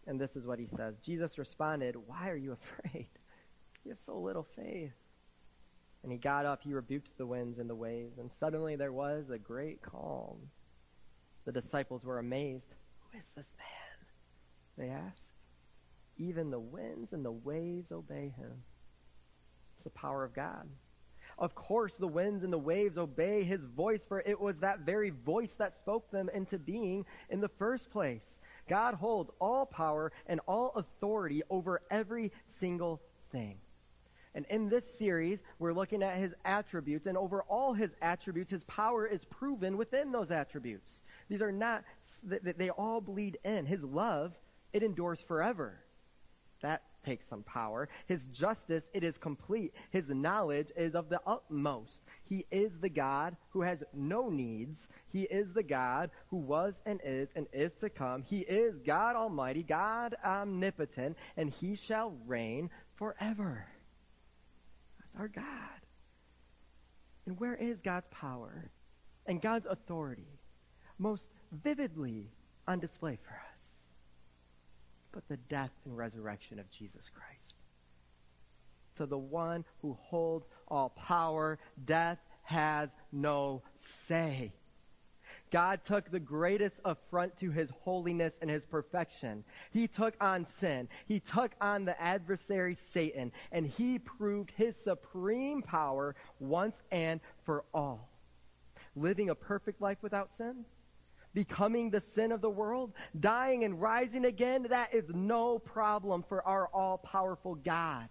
And 0.08 0.20
this 0.20 0.36
is 0.36 0.46
what 0.46 0.60
he 0.60 0.68
says. 0.76 0.96
Jesus 1.04 1.38
responded, 1.38 1.96
Why 2.06 2.30
are 2.30 2.36
you 2.36 2.58
afraid? 2.84 3.08
You 3.84 3.92
have 3.92 4.00
so 4.00 4.18
little 4.18 4.46
faith. 4.56 4.92
And 6.04 6.12
he 6.12 6.20
got 6.20 6.46
up, 6.46 6.62
he 6.62 6.74
rebuked 6.74 7.18
the 7.18 7.26
winds 7.26 7.58
and 7.58 7.68
the 7.68 7.76
waves, 7.76 8.20
and 8.20 8.32
suddenly 8.32 8.76
there 8.76 8.92
was 8.92 9.32
a 9.32 9.40
great 9.40 9.82
calm. 9.82 10.38
The 11.46 11.52
disciples 11.52 12.04
were 12.04 12.20
amazed. 12.20 12.76
Who 13.12 13.18
is 13.18 13.24
this 13.36 13.48
man? 13.58 14.06
They 14.78 14.94
asked. 14.94 15.25
Even 16.18 16.50
the 16.50 16.60
winds 16.60 17.14
and 17.14 17.26
the 17.26 17.32
waves 17.32 17.92
obey 17.92 18.34
him 18.38 18.64
It's 19.76 19.84
the 19.84 19.90
power 19.90 20.24
of 20.24 20.34
God. 20.34 20.68
Of 21.38 21.54
course, 21.54 21.96
the 21.96 22.08
winds 22.08 22.44
and 22.44 22.54
the 22.54 22.58
waves 22.58 22.98
obey 22.98 23.44
his 23.44 23.66
voice, 23.66 24.06
for 24.08 24.22
it 24.22 24.40
was 24.40 24.58
that 24.60 24.80
very 24.80 25.10
voice 25.10 25.54
that 25.58 25.78
spoke 25.78 26.10
them 26.10 26.30
into 26.34 26.58
being 26.58 27.06
in 27.30 27.42
the 27.42 27.50
first 27.50 27.90
place. 27.90 28.40
God 28.70 28.94
holds 28.94 29.30
all 29.40 29.66
power 29.66 30.14
and 30.28 30.40
all 30.48 30.72
authority 30.76 31.44
over 31.50 31.82
every 31.92 32.32
single 32.60 33.02
thing. 33.32 33.58
And 34.34 34.46
in 34.50 34.70
this 34.70 34.84
series, 34.98 35.40
we're 35.60 35.74
looking 35.74 36.04
at 36.04 36.18
his 36.18 36.34
attributes, 36.44 37.06
and 37.06 37.18
over 37.18 37.44
all 37.44 37.74
his 37.74 37.92
attributes, 38.02 38.52
his 38.52 38.64
power 38.66 39.06
is 39.06 39.24
proven 39.26 39.78
within 39.78 40.12
those 40.12 40.32
attributes. 40.32 41.02
These 41.30 41.42
are 41.42 41.52
not, 41.52 41.84
they 42.24 42.70
all 42.70 43.02
bleed 43.02 43.38
in. 43.44 43.66
His 43.66 43.84
love, 43.84 44.34
it 44.74 44.84
endures 44.84 45.20
forever. 45.22 45.80
That 46.66 46.82
takes 47.06 47.30
some 47.30 47.44
power. 47.44 47.88
His 48.08 48.26
justice, 48.30 48.84
it 48.92 49.04
is 49.04 49.20
complete. 49.20 49.72
His 49.92 50.06
knowledge 50.10 50.70
is 50.76 50.96
of 50.96 51.10
the 51.10 51.20
utmost. 51.28 52.02
He 52.28 52.48
is 52.50 52.72
the 52.82 52.90
God 52.90 53.38
who 53.52 53.62
has 53.62 53.84
no 53.94 54.30
needs. 54.30 54.88
He 55.14 55.22
is 55.30 55.46
the 55.54 55.62
God 55.62 56.10
who 56.32 56.38
was 56.38 56.74
and 56.88 57.00
is 57.06 57.30
and 57.36 57.46
is 57.54 57.76
to 57.82 57.90
come. 57.92 58.24
He 58.24 58.40
is 58.40 58.80
God 58.84 59.16
Almighty, 59.16 59.62
God 59.62 60.16
omnipotent, 60.26 61.18
and 61.38 61.52
he 61.52 61.76
shall 61.76 62.16
reign 62.26 62.72
forever. 62.96 63.68
That's 64.98 65.22
our 65.22 65.28
God. 65.28 65.46
And 67.28 67.40
where 67.40 67.54
is 67.54 67.78
God's 67.82 68.08
power 68.10 68.72
and 69.28 69.40
God's 69.40 69.68
authority 69.70 70.40
most 70.98 71.30
vividly 71.52 72.32
on 72.68 72.80
display 72.80 73.20
for 73.24 73.34
us? 73.34 73.55
But 75.16 75.28
the 75.30 75.38
death 75.38 75.72
and 75.86 75.98
resurrection 75.98 76.60
of 76.60 76.70
Jesus 76.70 77.10
Christ. 77.10 77.56
To 78.98 79.06
the 79.06 79.18
one 79.18 79.64
who 79.82 79.98
holds 80.00 80.46
all 80.68 80.90
power, 80.90 81.58
death 81.86 82.20
has 82.44 82.90
no 83.12 83.64
say. 84.08 84.54
God 85.52 85.80
took 85.86 86.12
the 86.12 86.20
greatest 86.20 86.76
affront 86.84 87.38
to 87.40 87.50
his 87.50 87.70
holiness 87.84 88.34
and 88.42 88.50
his 88.50 88.66
perfection. 88.66 89.46
He 89.72 89.88
took 89.88 90.16
on 90.20 90.46
sin. 90.60 90.90
He 91.08 91.22
took 91.22 91.54
on 91.62 91.86
the 91.86 92.00
adversary 92.02 92.78
Satan, 92.94 93.32
and 93.54 93.66
he 93.66 94.00
proved 94.00 94.52
his 94.58 94.76
supreme 94.84 95.62
power 95.62 96.16
once 96.40 96.76
and 96.92 97.22
for 97.46 97.64
all. 97.74 98.10
Living 98.98 99.30
a 99.30 99.36
perfect 99.36 99.82
life 99.82 99.98
without 100.02 100.36
sin, 100.36 100.66
becoming 101.36 101.92
the 101.92 102.02
sin 102.16 102.32
of 102.32 102.42
the 102.42 102.50
world, 102.50 102.94
dying 103.20 103.66
and 103.66 103.80
rising 103.80 104.26
again, 104.26 104.66
that 104.70 104.96
is 104.96 105.04
no 105.14 105.60
problem 105.60 106.24
for 106.28 106.42
our 106.48 106.68
all 106.74 106.98
powerful 106.98 107.54
God. 107.54 108.08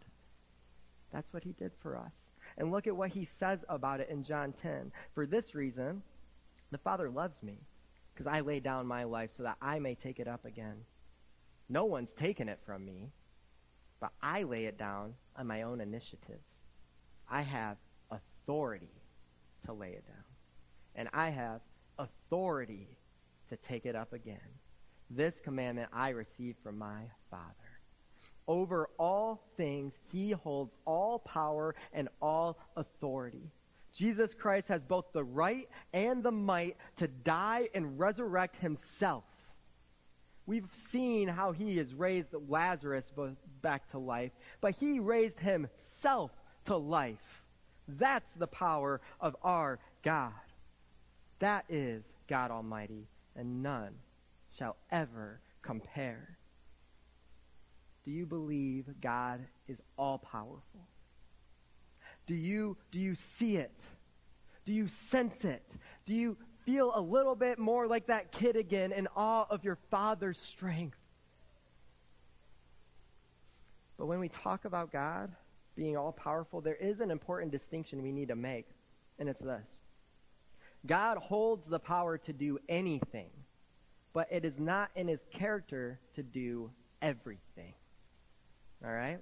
That's 1.13 1.33
what 1.33 1.43
he 1.43 1.53
did 1.53 1.73
for 1.83 1.97
us. 1.97 2.13
And 2.59 2.71
look 2.71 2.87
at 2.87 2.95
what 2.95 3.11
he 3.11 3.27
says 3.41 3.59
about 3.69 4.01
it 4.01 4.11
in 4.11 4.23
John 4.23 4.53
10. 4.63 4.93
For 5.15 5.27
this 5.27 5.55
reason, 5.55 6.03
the 6.71 6.79
Father 6.79 7.11
loves 7.11 7.43
me, 7.43 7.59
because 8.13 8.27
I 8.27 8.41
lay 8.41 8.61
down 8.61 8.87
my 8.87 9.05
life 9.05 9.31
so 9.37 9.43
that 9.43 9.57
I 9.61 9.79
may 9.79 9.95
take 9.95 10.21
it 10.21 10.29
up 10.29 10.45
again. 10.45 10.77
No 11.69 11.87
one's 11.87 12.11
taken 12.19 12.49
it 12.49 12.61
from 12.67 12.85
me, 12.85 13.11
but 14.01 14.11
I 14.23 14.43
lay 14.43 14.67
it 14.67 14.79
down 14.79 15.15
on 15.35 15.47
my 15.47 15.63
own 15.63 15.81
initiative. 15.81 16.41
I 17.29 17.41
have 17.41 17.79
authority 18.11 18.93
to 19.65 19.73
lay 19.73 19.93
it 19.93 20.07
down, 20.07 20.25
and 20.95 21.09
I 21.15 21.31
have 21.31 21.63
authority 21.99 22.87
to 23.55 23.69
take 23.69 23.87
it 23.87 23.97
up 23.97 24.13
again. 24.13 24.39
This 25.11 25.35
commandment 25.43 25.89
I 25.93 26.11
received 26.11 26.59
from 26.63 26.79
my 26.79 27.03
Father. 27.31 27.45
Over 28.47 28.89
all 28.99 29.43
things, 29.57 29.95
he 30.13 30.33
holds 30.33 30.73
all 30.85 31.19
power 31.21 31.75
and 31.93 32.09
all 32.21 32.59
authority. 32.77 33.51
Jesus 33.93 34.35
Christ 34.35 34.69
has 34.69 34.83
both 34.83 35.07
the 35.13 35.25
right 35.25 35.69
and 35.93 36.23
the 36.23 36.33
might 36.33 36.77
to 36.97 37.07
die 37.07 37.69
and 37.75 37.99
resurrect 37.99 38.57
himself. 38.57 39.25
We've 40.47 40.69
seen 40.91 41.29
how 41.29 41.53
he 41.53 41.79
has 41.79 41.95
raised 41.95 42.29
Lazarus 42.49 43.05
back 43.63 43.89
to 43.93 43.99
life, 43.99 44.33
but 44.61 44.75
he 44.75 44.99
raised 44.99 45.39
himself 45.39 46.33
to 46.67 46.77
life. 46.77 47.43
That's 47.89 48.31
the 48.33 48.47
power 48.47 49.01
of 49.21 49.37
our 49.43 49.79
God. 50.03 50.33
That 51.39 51.65
is 51.69 52.03
God 52.29 52.51
Almighty, 52.51 53.07
and 53.37 53.63
none 53.63 53.95
shall 54.59 54.77
ever 54.91 55.41
compare. 55.63 56.37
Do 58.05 58.11
you 58.11 58.27
believe 58.27 58.87
God 59.01 59.41
is 59.67 59.79
all 59.97 60.19
powerful? 60.19 60.89
Do 62.27 62.35
you, 62.35 62.77
do 62.91 62.99
you 62.99 63.17
see 63.39 63.57
it? 63.57 63.75
Do 64.65 64.73
you 64.73 64.89
sense 65.11 65.45
it? 65.45 65.63
Do 66.07 66.15
you 66.15 66.37
feel 66.65 66.93
a 66.95 67.01
little 67.01 67.35
bit 67.35 67.59
more 67.59 67.87
like 67.87 68.07
that 68.07 68.33
kid 68.33 68.57
again 68.57 68.93
in 68.93 69.09
awe 69.15 69.47
of 69.51 69.65
your 69.65 69.79
father's 69.91 70.39
strength? 70.39 70.97
But 73.99 74.07
when 74.07 74.21
we 74.21 74.29
talk 74.29 74.65
about 74.65 74.93
God 74.93 75.31
being 75.77 75.97
all 75.97 76.13
powerful, 76.13 76.61
there 76.61 76.77
is 76.77 77.01
an 77.01 77.11
important 77.11 77.53
distinction 77.53 78.03
we 78.03 78.13
need 78.13 78.29
to 78.29 78.37
make, 78.37 78.67
and 79.19 79.29
it's 79.29 79.41
this 79.41 79.69
God 80.87 81.19
holds 81.19 81.67
the 81.69 81.79
power 81.79 82.19
to 82.19 82.33
do 82.33 82.59
anything, 82.69 83.31
but 84.13 84.29
it 84.31 84.45
is 84.45 84.59
not 84.59 84.91
in 84.95 85.09
his 85.09 85.21
character 85.33 85.99
to 86.15 86.23
do 86.23 86.71
everything. 87.01 87.75
All 88.85 88.93
right? 88.93 89.19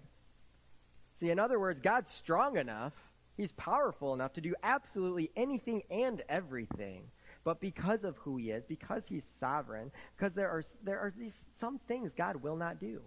See, 1.20 1.30
in 1.30 1.38
other 1.38 1.60
words, 1.60 1.80
God's 1.80 2.10
strong 2.10 2.56
enough, 2.56 2.92
He's 3.36 3.52
powerful 3.52 4.12
enough 4.12 4.34
to 4.34 4.40
do 4.40 4.54
absolutely 4.62 5.30
anything 5.36 5.82
and 5.90 6.22
everything. 6.28 7.04
But 7.44 7.60
because 7.60 8.04
of 8.04 8.16
who 8.18 8.36
He 8.36 8.50
is, 8.50 8.64
because 8.64 9.04
He's 9.08 9.24
sovereign, 9.38 9.90
because 10.16 10.34
there 10.34 10.50
are, 10.50 10.64
there 10.82 10.98
are 10.98 11.12
these, 11.16 11.44
some 11.58 11.78
things 11.88 12.12
God 12.16 12.36
will 12.36 12.56
not 12.56 12.80
do. 12.80 13.00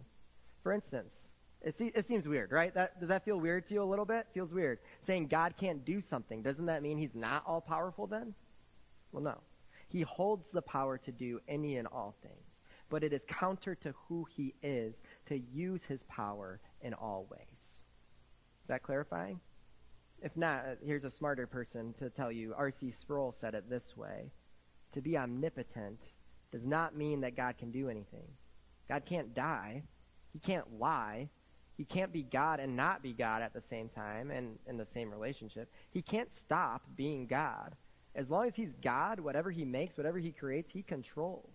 For 0.63 0.71
instance, 0.71 1.13
it, 1.61 1.75
it 1.79 2.07
seems 2.07 2.27
weird, 2.27 2.51
right? 2.51 2.73
That, 2.73 2.99
does 2.99 3.09
that 3.09 3.25
feel 3.25 3.39
weird 3.39 3.67
to 3.67 3.73
you 3.73 3.83
a 3.83 3.85
little 3.85 4.05
bit? 4.05 4.27
Feels 4.33 4.53
weird. 4.53 4.79
Saying 5.05 5.27
God 5.27 5.55
can't 5.59 5.83
do 5.85 6.01
something, 6.01 6.41
doesn't 6.41 6.65
that 6.67 6.81
mean 6.81 6.97
He's 6.97 7.15
not 7.15 7.43
all 7.45 7.61
powerful 7.61 8.07
then? 8.07 8.33
Well, 9.15 9.23
no. 9.23 9.41
He 9.87 10.01
holds 10.01 10.49
the 10.51 10.61
power 10.61 10.97
to 10.97 11.11
do 11.11 11.39
any 11.47 11.77
and 11.77 11.87
all 11.87 12.15
things 12.21 12.55
but 12.89 13.03
it 13.03 13.13
is 13.13 13.21
counter 13.27 13.75
to 13.75 13.93
who 14.07 14.25
he 14.35 14.53
is 14.61 14.95
to 15.27 15.39
use 15.53 15.81
his 15.87 16.03
power 16.03 16.59
in 16.81 16.93
all 16.93 17.27
ways. 17.29 17.39
Is 17.63 18.67
that 18.67 18.83
clarifying? 18.83 19.39
If 20.21 20.35
not, 20.37 20.65
uh, 20.65 20.75
here's 20.83 21.03
a 21.03 21.09
smarter 21.09 21.47
person 21.47 21.93
to 21.99 22.09
tell 22.09 22.31
you. 22.31 22.53
R.C. 22.55 22.91
Sproul 22.91 23.31
said 23.31 23.53
it 23.53 23.69
this 23.69 23.97
way 23.97 24.31
To 24.93 25.01
be 25.01 25.17
omnipotent 25.17 25.99
does 26.51 26.65
not 26.65 26.95
mean 26.95 27.21
that 27.21 27.35
God 27.35 27.57
can 27.57 27.71
do 27.71 27.89
anything. 27.89 28.27
God 28.87 29.03
can't 29.05 29.33
die, 29.33 29.83
He 30.31 30.39
can't 30.39 30.79
lie, 30.79 31.29
He 31.77 31.85
can't 31.85 32.13
be 32.13 32.23
God 32.23 32.59
and 32.59 32.75
not 32.75 33.01
be 33.01 33.13
God 33.13 33.41
at 33.41 33.53
the 33.53 33.61
same 33.61 33.89
time 33.89 34.31
and 34.31 34.57
in 34.67 34.77
the 34.77 34.85
same 34.85 35.11
relationship. 35.11 35.71
He 35.91 36.01
can't 36.01 36.31
stop 36.31 36.83
being 36.95 37.27
God. 37.27 37.75
As 38.15 38.29
long 38.29 38.47
as 38.47 38.55
He's 38.55 38.73
God, 38.81 39.19
whatever 39.19 39.51
He 39.51 39.65
makes, 39.65 39.97
whatever 39.97 40.17
He 40.17 40.31
creates, 40.31 40.71
He 40.71 40.81
controls. 40.81 41.53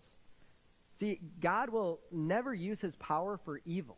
See, 1.00 1.18
God 1.40 1.70
will 1.70 1.98
never 2.12 2.54
use 2.54 2.80
his 2.80 2.94
power 2.96 3.40
for 3.42 3.62
evil. 3.64 3.96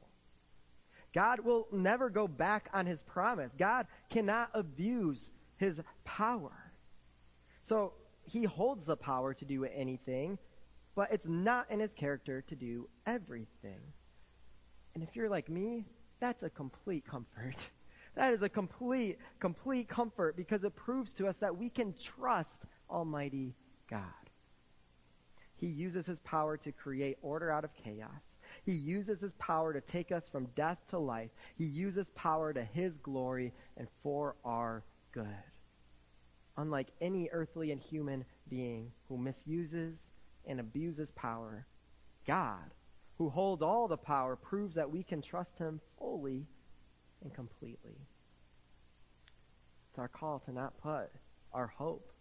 God 1.12 1.40
will 1.40 1.66
never 1.72 2.09
go 2.09 2.29
back 2.29 2.70
on 2.72 2.87
his 2.87 3.03
promise. 3.03 3.51
God 3.59 3.87
cannot 4.09 4.51
abuse 4.55 5.29
his 5.57 5.81
power. 6.05 6.53
So 7.68 7.92
he 8.25 8.44
holds 8.44 8.87
the 8.87 8.96
power 8.96 9.35
to 9.35 9.44
do 9.44 9.64
anything, 9.64 10.38
but 10.94 11.09
it's 11.12 11.27
not 11.27 11.70
in 11.70 11.81
his 11.81 11.92
character 11.92 12.42
to 12.42 12.55
do 12.55 12.88
everything. 13.05 13.81
And 14.94 15.03
if 15.03 15.16
you're 15.16 15.29
like 15.29 15.48
me, 15.48 15.85
that's 16.20 16.42
a 16.44 16.51
complete 16.51 17.05
comfort. 17.05 17.57
That 18.14 18.35
is 18.35 18.42
a 18.42 18.48
complete, 18.48 19.18
complete 19.40 19.88
comfort 19.88 20.37
because 20.37 20.64
it 20.64 20.77
proves 20.77 21.12
to 21.14 21.27
us 21.27 21.37
that 21.40 21.57
we 21.57 21.70
can 21.70 21.94
trust 22.03 22.62
Almighty 22.90 23.55
God. 23.88 24.03
He 25.57 25.66
uses 25.68 26.07
his 26.07 26.18
power 26.20 26.57
to 26.59 26.72
create 26.72 27.16
order 27.22 27.51
out 27.51 27.64
of 27.64 27.70
chaos. 27.75 28.11
He 28.64 28.72
uses 28.72 29.20
his 29.20 29.33
power 29.35 29.72
to 29.72 29.81
take 29.81 30.12
us 30.12 30.25
from 30.31 30.48
death 30.57 30.79
to 30.88 30.98
life. 30.98 31.31
He 31.57 31.64
uses 31.64 32.07
power 32.14 32.53
to 32.53 32.62
his 32.62 32.96
glory 32.98 33.53
and 33.77 33.88
for 34.03 34.37
our 34.44 34.85
good. 35.12 35.27
Unlike 36.57 36.88
any 37.01 37.31
earthly 37.33 37.72
and 37.72 37.81
human 37.81 38.25
being 38.48 38.92
who 39.09 39.16
misuses 39.16 39.96
and 40.46 40.61
abuses 40.61 41.12
power, 41.12 41.66
God, 42.27 42.75
who 43.16 43.31
holds 43.31 43.62
all 43.62 43.88
the 43.88 43.96
power, 43.96 44.37
proves 44.37 44.75
that 44.75 44.90
we 44.90 45.03
can 45.03 45.22
trust 45.22 45.57
him 45.59 45.81
fully 45.98 46.46
and 47.23 47.33
completely. 47.35 47.97
It's 49.91 49.99
our 49.99 50.09
call 50.09 50.41
to 50.41 50.53
not 50.53 50.79
put 50.79 51.11
our 51.53 51.67
hope 51.67 52.13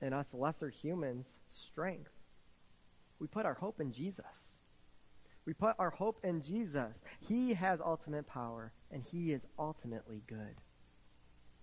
in 0.00 0.12
us 0.12 0.26
lesser 0.32 0.68
humans' 0.68 1.26
strength 1.48 2.10
we 3.22 3.28
put 3.28 3.46
our 3.46 3.54
hope 3.54 3.80
in 3.80 3.92
Jesus. 3.92 4.26
We 5.46 5.52
put 5.54 5.76
our 5.78 5.90
hope 5.90 6.18
in 6.24 6.42
Jesus. 6.42 6.92
He 7.20 7.54
has 7.54 7.78
ultimate 7.80 8.26
power, 8.26 8.72
and 8.90 9.00
He 9.00 9.30
is 9.30 9.42
ultimately 9.56 10.24
good. 10.26 10.56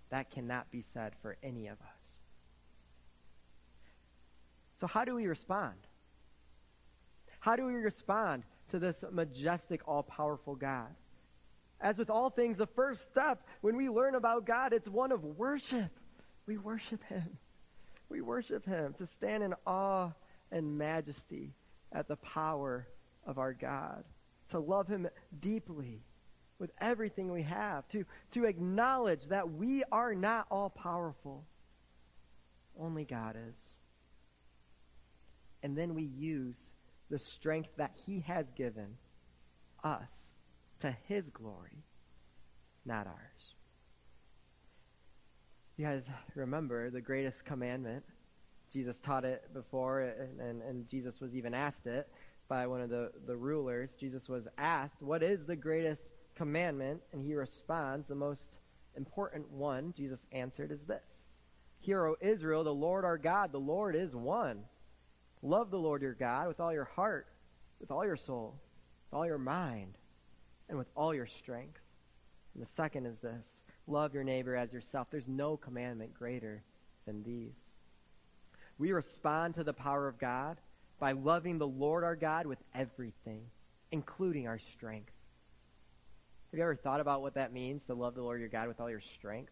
That 0.09 0.31
cannot 0.31 0.71
be 0.71 0.85
said 0.93 1.11
for 1.21 1.35
any 1.43 1.67
of 1.67 1.73
us. 1.81 2.17
So, 4.79 4.87
how 4.87 5.03
do 5.03 5.13
we 5.13 5.27
respond? 5.27 5.75
How 7.41 7.57
do 7.57 7.65
we 7.65 7.73
respond 7.73 8.43
to 8.71 8.79
this 8.79 8.95
majestic, 9.11 9.85
all 9.85 10.03
powerful 10.03 10.55
God? 10.55 10.95
As 11.81 11.97
with 11.97 12.09
all 12.09 12.29
things, 12.29 12.57
the 12.57 12.67
first 12.67 13.01
step 13.09 13.41
when 13.61 13.77
we 13.77 13.89
learn 13.89 14.15
about 14.15 14.45
God, 14.45 14.73
it's 14.73 14.87
one 14.87 15.11
of 15.11 15.23
worship. 15.23 15.91
We 16.45 16.57
worship 16.57 17.03
Him. 17.05 17.37
We 18.09 18.21
worship 18.21 18.65
Him 18.65 18.95
to 18.97 19.05
stand 19.05 19.43
in 19.43 19.53
awe 19.65 20.11
and 20.51 20.77
majesty 20.77 21.53
at 21.91 22.07
the 22.07 22.17
power 22.17 22.87
of 23.25 23.37
our 23.37 23.53
God, 23.53 24.03
to 24.49 24.59
love 24.59 24.87
Him 24.87 25.07
deeply 25.39 26.01
with 26.57 26.71
everything 26.81 27.31
we 27.31 27.43
have, 27.43 27.87
to, 27.89 28.03
to 28.33 28.45
acknowledge 28.45 29.21
that 29.29 29.49
we 29.49 29.83
are 29.91 30.13
not 30.13 30.47
all 30.51 30.69
powerful. 30.69 31.45
Only 32.77 33.05
God 33.05 33.35
is. 33.35 33.55
And 35.63 35.77
then 35.77 35.95
we 35.95 36.03
use 36.03 36.57
the 37.09 37.19
strength 37.19 37.69
that 37.77 37.91
He 38.05 38.19
has 38.21 38.45
given 38.57 38.97
us 39.83 40.09
to 40.81 40.95
His 41.07 41.25
glory, 41.29 41.83
not 42.85 43.07
ours. 43.07 43.55
You 45.77 45.85
guys 45.85 46.03
remember 46.35 46.89
the 46.89 47.01
greatest 47.01 47.45
commandment 47.45 48.03
Jesus 48.71 48.97
taught 49.03 49.25
it 49.25 49.51
before, 49.53 50.01
and, 50.01 50.39
and, 50.39 50.61
and 50.61 50.87
Jesus 50.87 51.19
was 51.19 51.35
even 51.35 51.53
asked 51.53 51.87
it 51.87 52.07
by 52.47 52.67
one 52.67 52.81
of 52.81 52.89
the, 52.89 53.11
the 53.25 53.35
rulers. 53.35 53.91
Jesus 53.99 54.29
was 54.29 54.43
asked, 54.57 55.01
What 55.01 55.23
is 55.23 55.45
the 55.45 55.55
greatest 55.55 56.01
commandment? 56.35 57.01
And 57.11 57.21
he 57.21 57.33
responds, 57.33 58.07
The 58.07 58.15
most 58.15 58.57
important 58.95 59.49
one, 59.51 59.93
Jesus 59.95 60.19
answered, 60.31 60.71
is 60.71 60.81
this 60.87 60.99
Hear, 61.79 62.05
O 62.05 62.15
Israel, 62.21 62.63
the 62.63 62.73
Lord 62.73 63.05
our 63.05 63.17
God, 63.17 63.51
the 63.51 63.59
Lord 63.59 63.95
is 63.95 64.13
one. 64.13 64.63
Love 65.41 65.71
the 65.71 65.77
Lord 65.77 66.01
your 66.01 66.13
God 66.13 66.47
with 66.47 66.59
all 66.59 66.73
your 66.73 66.83
heart, 66.83 67.27
with 67.79 67.89
all 67.89 68.05
your 68.05 68.17
soul, 68.17 68.55
with 69.09 69.17
all 69.17 69.25
your 69.25 69.37
mind, 69.37 69.97
and 70.69 70.77
with 70.77 70.87
all 70.95 71.13
your 71.13 71.27
strength. 71.27 71.79
And 72.53 72.63
the 72.63 72.69
second 72.77 73.05
is 73.05 73.17
this 73.21 73.61
love 73.87 74.13
your 74.13 74.23
neighbor 74.23 74.55
as 74.55 74.71
yourself. 74.71 75.07
There's 75.11 75.27
no 75.27 75.57
commandment 75.57 76.13
greater 76.13 76.63
than 77.05 77.23
these. 77.23 77.55
We 78.77 78.91
respond 78.91 79.55
to 79.55 79.63
the 79.63 79.73
power 79.73 80.07
of 80.07 80.19
God 80.19 80.57
by 80.99 81.11
loving 81.13 81.57
the 81.57 81.67
Lord 81.67 82.03
our 82.03 82.15
God 82.15 82.45
with 82.45 82.59
everything, 82.75 83.41
including 83.91 84.47
our 84.47 84.59
strength. 84.59 85.11
Have 86.51 86.57
you 86.57 86.63
ever 86.63 86.75
thought 86.75 86.99
about 86.99 87.21
what 87.21 87.35
that 87.35 87.53
means 87.53 87.85
to 87.85 87.93
love 87.93 88.15
the 88.15 88.21
Lord 88.21 88.39
your 88.39 88.49
God 88.49 88.67
with 88.67 88.79
all 88.79 88.89
your 88.89 89.01
strength? 89.17 89.51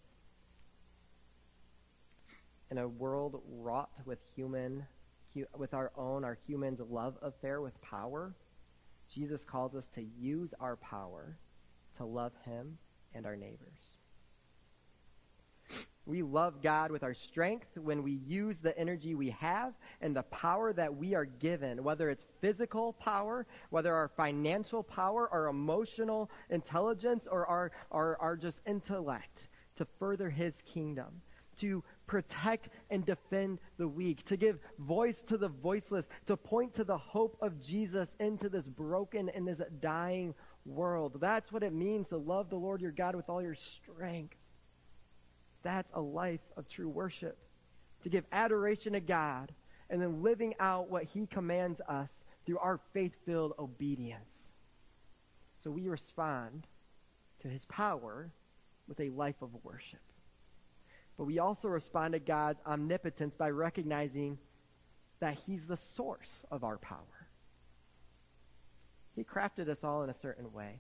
In 2.72 2.78
a 2.78 2.88
world 2.88 3.42
wrought 3.50 3.90
with 4.06 4.20
human, 4.36 4.86
with 5.56 5.74
our 5.74 5.92
own, 5.96 6.24
our 6.24 6.38
human's 6.48 6.80
love 6.90 7.16
affair 7.22 7.62
with 7.62 7.80
power, 7.82 8.34
Jesus 9.14 9.44
calls 9.44 9.76
us 9.76 9.88
to 9.96 10.04
use 10.04 10.54
our 10.60 10.76
power 10.76 11.38
to 11.98 12.06
love 12.06 12.34
him 12.46 12.78
and 13.14 13.26
our 13.26 13.36
neighbors. 13.36 13.98
We 16.06 16.24
love 16.24 16.62
God 16.64 16.90
with 16.90 17.04
our 17.04 17.14
strength 17.14 17.68
when 17.76 18.02
we 18.02 18.14
use 18.14 18.56
the 18.62 18.78
energy 18.80 19.14
we 19.14 19.30
have 19.32 19.74
and 20.00 20.16
the 20.16 20.24
power 20.24 20.72
that 20.72 20.96
we 20.96 21.14
are 21.16 21.26
given, 21.26 21.84
whether 21.84 22.10
it's 22.10 22.24
physical 22.40 22.94
power, 22.94 23.46
whether 23.72 23.94
our 23.94 24.08
financial 24.16 24.84
power, 24.84 25.28
our 25.34 25.48
emotional 25.48 26.32
intelligence, 26.50 27.28
or 27.30 27.46
our, 27.48 27.72
our, 27.92 28.18
our 28.22 28.38
just 28.38 28.62
intellect 28.66 29.50
to 29.76 29.86
further 30.00 30.30
his 30.30 30.54
kingdom, 30.66 31.22
to 31.58 31.84
protect 32.06 32.70
and 32.90 33.06
defend 33.06 33.60
the 33.78 33.88
weak, 33.88 34.26
to 34.26 34.38
give 34.38 34.60
voice 34.80 35.18
to 35.28 35.38
the 35.38 35.50
voiceless, 35.50 36.06
to 36.26 36.38
point 36.38 36.74
to 36.76 36.84
the 36.84 36.98
hope 36.98 37.38
of 37.42 37.60
Jesus 37.62 38.16
into 38.20 38.50
this 38.50 38.66
broken 38.66 39.30
and 39.30 39.48
this 39.48 39.62
dying 39.82 40.34
world. 40.66 41.18
That's 41.20 41.52
what 41.52 41.64
it 41.64 41.74
means 41.74 42.08
to 42.10 42.18
love 42.18 42.50
the 42.50 42.56
Lord 42.56 42.82
your 42.82 42.92
God 42.92 43.16
with 43.16 43.30
all 43.30 43.42
your 43.42 43.56
strength. 43.56 44.38
That's 45.64 45.92
a 45.94 46.02
life 46.02 46.42
of 46.56 46.70
true 46.70 46.90
worship. 46.90 47.38
To 48.04 48.10
give 48.10 48.26
adoration 48.32 48.94
to 48.94 49.00
God 49.00 49.52
and 49.90 50.02
then 50.02 50.22
living 50.22 50.54
out 50.60 50.90
what 50.90 51.04
he 51.04 51.26
commands 51.26 51.82
us 51.90 52.10
through 52.46 52.60
our 52.60 52.80
faith-filled 52.94 53.54
obedience. 53.60 54.34
So 55.64 55.72
we 55.72 55.88
respond 55.88 56.68
to 57.42 57.48
his 57.48 57.66
power 57.66 58.30
with 58.88 59.00
a 59.00 59.10
life 59.10 59.42
of 59.42 59.50
worship. 59.64 60.00
But 61.18 61.26
we 61.26 61.40
also 61.40 61.68
respond 61.68 62.14
to 62.14 62.20
God's 62.20 62.60
omnipotence 62.66 63.36
by 63.36 63.50
recognizing 63.50 64.38
that 65.20 65.38
he's 65.46 65.66
the 65.66 65.78
source 65.96 66.32
of 66.52 66.64
our 66.64 66.78
power. 66.78 67.28
He 69.16 69.24
crafted 69.24 69.68
us 69.68 69.80
all 69.84 70.04
in 70.04 70.12
a 70.12 70.20
certain 70.22 70.54
way. 70.54 70.80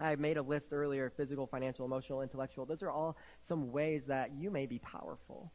I 0.00 0.14
made 0.16 0.36
a 0.36 0.42
list 0.42 0.66
earlier 0.70 1.10
physical, 1.16 1.46
financial, 1.46 1.86
emotional, 1.86 2.20
intellectual. 2.20 2.66
Those 2.66 2.82
are 2.82 2.90
all 2.90 3.16
some 3.48 3.72
ways 3.72 4.02
that 4.06 4.32
you 4.38 4.50
may 4.50 4.66
be 4.66 4.78
powerful. 4.78 5.50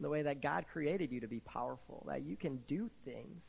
The 0.00 0.08
way 0.08 0.22
that 0.22 0.40
God 0.40 0.64
created 0.72 1.10
you 1.10 1.20
to 1.20 1.28
be 1.28 1.40
powerful, 1.40 2.04
that 2.08 2.22
you 2.22 2.36
can 2.36 2.58
do 2.68 2.88
things. 3.04 3.42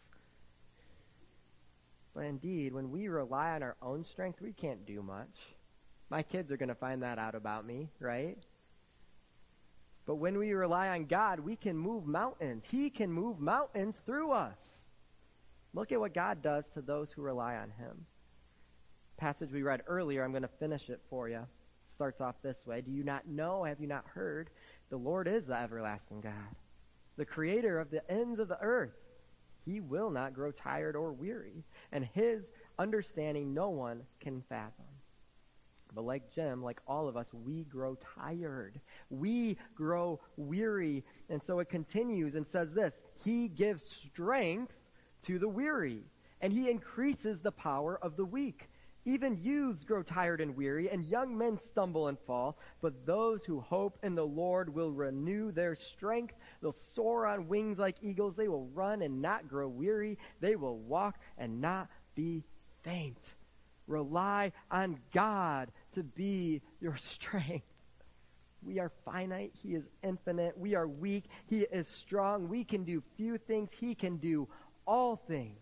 But 2.14 2.26
indeed, 2.26 2.74
when 2.74 2.92
we 2.92 3.08
rely 3.08 3.52
on 3.52 3.64
our 3.64 3.76
own 3.82 4.04
strength, 4.04 4.42
we 4.42 4.54
can't 4.54 4.86
do 4.86 5.04
much. 5.04 5.36
My 6.10 6.24
kids 6.24 6.52
are 6.52 6.58
going 6.58 6.70
to 6.70 6.76
find 6.76 7.04
that 7.04 7.18
out 7.18 7.36
about 7.36 7.66
me, 7.66 7.90
right? 8.00 8.38
But 10.06 10.16
when 10.16 10.38
we 10.38 10.54
rely 10.54 10.90
on 10.90 11.06
God, 11.06 11.40
we 11.40 11.56
can 11.56 11.78
move 11.78 12.06
mountains. 12.06 12.64
He 12.70 12.90
can 12.90 13.12
move 13.12 13.40
mountains 13.40 14.00
through 14.06 14.32
us. 14.32 14.60
Look 15.74 15.92
at 15.92 16.00
what 16.00 16.14
God 16.14 16.42
does 16.42 16.64
to 16.74 16.82
those 16.82 17.12
who 17.12 17.22
rely 17.22 17.56
on 17.56 17.72
Him 17.72 18.06
passage 19.18 19.52
we 19.52 19.64
read 19.64 19.82
earlier, 19.88 20.24
I'm 20.24 20.32
going 20.32 20.44
to 20.44 20.50
finish 20.60 20.90
it 20.90 21.02
for 21.10 21.30
you. 21.30 21.42
Starts 21.94 22.22
off 22.22 22.36
this 22.44 22.66
way 22.66 22.82
Do 22.82 22.92
you 22.92 23.04
not 23.04 23.28
know? 23.28 23.64
Have 23.64 23.80
you 23.80 23.88
not 23.88 24.06
heard? 24.08 24.50
The 24.90 24.98
Lord 24.98 25.28
is 25.28 25.46
the 25.46 25.58
everlasting 25.58 26.22
God, 26.22 26.56
the 27.18 27.26
creator 27.26 27.80
of 27.80 27.90
the 27.90 28.10
ends 28.12 28.40
of 28.40 28.48
the 28.48 28.60
earth. 28.62 28.94
He 29.66 29.80
will 29.80 30.12
not 30.12 30.34
grow 30.34 30.52
tired 30.52 30.96
or 30.96 31.12
weary, 31.12 31.64
and 31.92 32.08
his 32.14 32.44
understanding 32.78 33.54
no 33.54 33.70
one 33.70 34.04
can 34.20 34.44
fathom. 34.48 34.86
But 35.96 36.04
like 36.04 36.34
Jim, 36.34 36.62
like 36.62 36.82
all 36.88 37.08
of 37.08 37.16
us, 37.16 37.28
we 37.34 37.64
grow 37.64 37.98
tired. 38.18 38.80
We 39.10 39.58
grow 39.76 40.20
weary. 40.36 41.04
And 41.30 41.42
so 41.42 41.60
it 41.60 41.70
continues 41.70 42.36
and 42.36 42.46
says 42.46 42.74
this 42.74 42.94
He 43.24 43.48
gives 43.48 43.84
strength 43.86 44.74
to 45.24 45.40
the 45.40 45.50
weary, 45.50 46.04
and 46.42 46.52
He 46.52 46.70
increases 46.70 47.40
the 47.40 47.52
power 47.52 47.98
of 48.02 48.18
the 48.18 48.26
weak. 48.26 48.68
Even 49.08 49.38
youths 49.38 49.86
grow 49.86 50.02
tired 50.02 50.42
and 50.42 50.56
weary, 50.58 50.90
and 50.90 51.06
young 51.06 51.38
men 51.38 51.60
stumble 51.60 52.08
and 52.08 52.18
fall. 52.26 52.58
But 52.82 53.06
those 53.06 53.44
who 53.44 53.60
hope 53.60 54.00
in 54.02 54.16
the 54.16 54.26
Lord 54.26 54.74
will 54.74 54.92
renew 54.92 55.52
their 55.52 55.76
strength. 55.76 56.34
They'll 56.62 56.74
soar 56.74 57.28
on 57.28 57.48
wings 57.48 57.78
like 57.78 57.98
eagles. 58.02 58.36
They 58.36 58.48
will 58.48 58.66
run 58.74 59.04
and 59.04 59.22
not 59.22 59.48
grow 59.48 59.68
weary. 59.68 60.18
They 60.42 60.56
will 60.56 60.80
walk 60.80 61.20
and 61.38 61.62
not 61.62 61.88
be 62.16 62.44
faint. 62.84 63.22
Rely 63.88 64.52
on 64.72 64.98
God 65.14 65.72
to 65.96 66.04
be 66.04 66.62
your 66.80 66.98
strength. 67.14 67.72
We 68.62 68.80
are 68.80 68.92
finite. 69.04 69.52
He 69.62 69.76
is 69.76 69.84
infinite. 70.04 70.58
We 70.58 70.76
are 70.76 70.88
weak. 70.88 71.26
He 71.48 71.62
is 71.62 71.88
strong. 71.88 72.50
We 72.50 72.64
can 72.64 72.84
do 72.84 73.04
few 73.16 73.38
things. 73.38 73.70
He 73.80 73.94
can 73.94 74.18
do 74.18 74.48
all 74.88 75.22
things. 75.28 75.60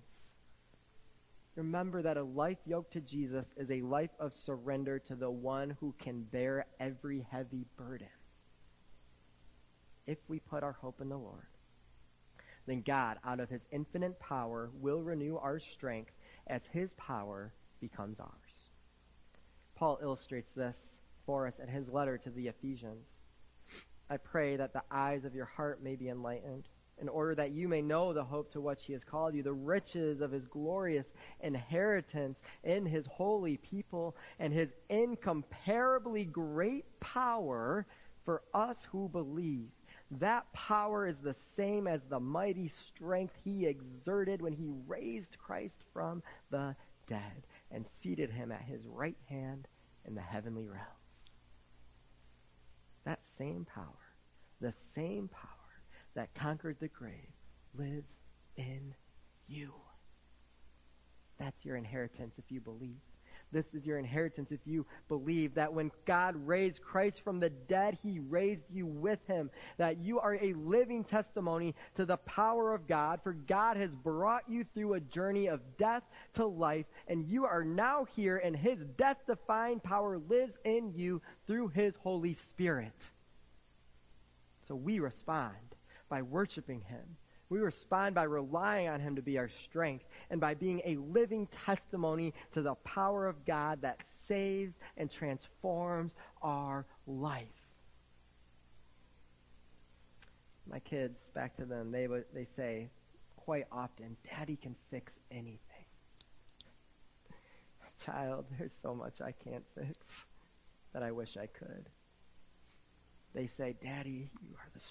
Remember 1.56 2.02
that 2.02 2.17
a 2.17 2.24
life 2.24 2.58
yoked 2.65 2.93
to 2.93 3.02
Jesus 3.02 3.46
is 3.58 3.69
a 3.69 3.82
life 3.82 4.10
of 4.19 4.34
surrender 4.34 5.00
to 5.00 5.15
the 5.15 5.30
one 5.30 5.78
who 5.80 5.93
can 6.02 6.24
bear 6.24 6.65
every 6.80 7.28
heavy 7.30 7.65
burden. 7.78 8.08
If 10.08 10.17
we 10.28 10.39
put 10.39 10.63
our 10.63 10.72
hope 10.72 11.00
in 11.00 11.10
the 11.10 11.17
Lord, 11.17 11.46
then 12.65 12.84
God, 12.86 13.17
out 13.26 13.39
of 13.39 13.50
his 13.50 13.62
infinite 13.72 14.19
power, 14.19 14.72
will 14.82 15.02
renew 15.02 15.38
our 15.38 15.60
strength 15.60 16.12
as 16.48 16.62
his 16.72 16.93
power 16.93 17.54
becomes 17.80 18.19
ours. 18.19 18.42
Paul 19.84 20.00
illustrates 20.02 20.54
this 20.56 20.78
for 21.26 21.46
us 21.46 21.60
in 21.62 21.67
his 21.67 21.89
letter 21.89 22.17
to 22.17 22.30
the 22.30 22.48
Ephesians. 22.48 23.19
I 24.10 24.15
pray 24.15 24.56
that 24.56 24.72
the 24.72 24.84
eyes 24.89 25.26
of 25.26 25.36
your 25.36 25.43
heart 25.43 25.84
may 25.84 25.98
be 25.98 26.08
enlightened 26.08 26.69
in 27.02 27.10
order 27.10 27.36
that 27.36 27.52
you 27.52 27.67
may 27.67 27.82
know 27.82 28.13
the 28.13 28.24
hope 28.24 28.50
to 28.54 28.62
which 28.62 28.86
he 28.86 28.93
has 28.93 29.04
called 29.04 29.36
you, 29.36 29.43
the 29.43 29.52
riches 29.52 30.22
of 30.22 30.32
his 30.32 30.46
glorious 30.46 31.08
inheritance 31.41 32.39
in 32.63 32.86
his 32.86 33.06
holy 33.08 33.58
people, 33.58 34.15
and 34.39 34.54
his 34.54 34.69
incomparably 34.88 36.24
great 36.24 36.86
power 37.02 37.86
for 38.24 38.41
us 38.54 38.88
who 38.89 39.10
believe. 39.10 39.67
That 40.11 40.51
power 40.53 41.07
is 41.07 41.17
the 41.23 41.35
same 41.55 41.87
as 41.87 42.01
the 42.03 42.19
mighty 42.19 42.71
strength 42.87 43.35
he 43.43 43.65
exerted 43.65 44.41
when 44.41 44.53
he 44.53 44.69
raised 44.87 45.37
Christ 45.39 45.83
from 45.91 46.21
the 46.51 46.75
dead 47.07 47.47
and 47.71 47.87
seated 47.87 48.29
him 48.29 48.51
at 48.51 48.61
his 48.61 48.85
right 48.87 49.17
hand 49.27 49.67
in 50.05 50.15
the 50.15 50.21
heavenly 50.21 50.67
realms. 50.67 50.87
That 53.05 53.19
same 53.37 53.65
power, 53.65 54.13
the 54.61 54.73
same 54.95 55.27
power 55.29 55.49
that 56.13 56.33
conquered 56.35 56.77
the 56.79 56.87
grave 56.87 57.33
lives 57.75 58.13
in 58.55 58.93
you. 59.47 59.73
That's 61.39 61.65
your 61.65 61.75
inheritance 61.75 62.35
if 62.37 62.51
you 62.51 62.61
believe. 62.61 63.01
This 63.53 63.65
is 63.73 63.85
your 63.85 63.99
inheritance 63.99 64.51
if 64.51 64.59
you 64.65 64.85
believe 65.07 65.53
that 65.53 65.73
when 65.73 65.91
God 66.05 66.35
raised 66.45 66.81
Christ 66.81 67.21
from 67.23 67.39
the 67.39 67.49
dead, 67.49 67.97
he 68.01 68.19
raised 68.19 68.63
you 68.71 68.85
with 68.85 69.19
him. 69.27 69.49
That 69.77 69.99
you 69.99 70.19
are 70.19 70.35
a 70.35 70.53
living 70.53 71.03
testimony 71.03 71.75
to 71.95 72.05
the 72.05 72.17
power 72.17 72.73
of 72.73 72.87
God, 72.87 73.21
for 73.23 73.33
God 73.33 73.77
has 73.77 73.91
brought 73.91 74.49
you 74.49 74.65
through 74.73 74.95
a 74.95 74.99
journey 74.99 75.47
of 75.47 75.61
death 75.77 76.03
to 76.33 76.45
life, 76.45 76.87
and 77.07 77.25
you 77.25 77.45
are 77.45 77.63
now 77.63 78.05
here, 78.15 78.37
and 78.37 78.55
his 78.55 78.79
death 78.97 79.17
defying 79.27 79.79
power 79.79 80.17
lives 80.17 80.53
in 80.65 80.91
you 80.95 81.21
through 81.47 81.69
his 81.69 81.93
Holy 82.03 82.33
Spirit. 82.33 82.91
So 84.67 84.75
we 84.75 84.99
respond 84.99 85.55
by 86.09 86.21
worshiping 86.21 86.81
Him. 86.81 87.17
We 87.53 87.59
respond 87.59 88.15
by 88.15 88.23
relying 88.23 88.89
on 88.89 88.99
Him 88.99 89.15
to 89.15 89.21
be 89.21 89.37
our 89.37 89.49
strength 89.63 90.05
and 90.31 90.41
by 90.41 90.55
being 90.55 90.81
a 90.85 90.95
living 90.95 91.47
testimony 91.63 92.33
to 92.53 92.63
the 92.63 92.73
power 92.83 93.27
of 93.27 93.45
God 93.45 93.83
that 93.83 93.99
saves 94.27 94.73
and 94.97 95.11
transforms 95.11 96.15
our 96.41 96.87
life. 97.05 97.45
My 100.67 100.79
kids, 100.79 101.19
back 101.35 101.55
to 101.57 101.65
them, 101.65 101.91
they, 101.91 102.07
they 102.33 102.47
say 102.55 102.89
quite 103.35 103.67
often, 103.71 104.17
Daddy 104.27 104.55
can 104.55 104.75
fix 104.89 105.13
anything. 105.29 105.59
Child, 108.03 108.45
there's 108.57 108.73
so 108.81 108.95
much 108.95 109.21
I 109.21 109.31
can't 109.31 109.65
fix 109.75 110.07
that 110.91 111.03
I 111.03 111.11
wish 111.11 111.37
I 111.37 111.45
could. 111.45 111.87
They 113.35 113.45
say, 113.45 113.75
Daddy, 113.83 114.31
you 114.41 114.55
are 114.55 114.69
the 114.73 114.81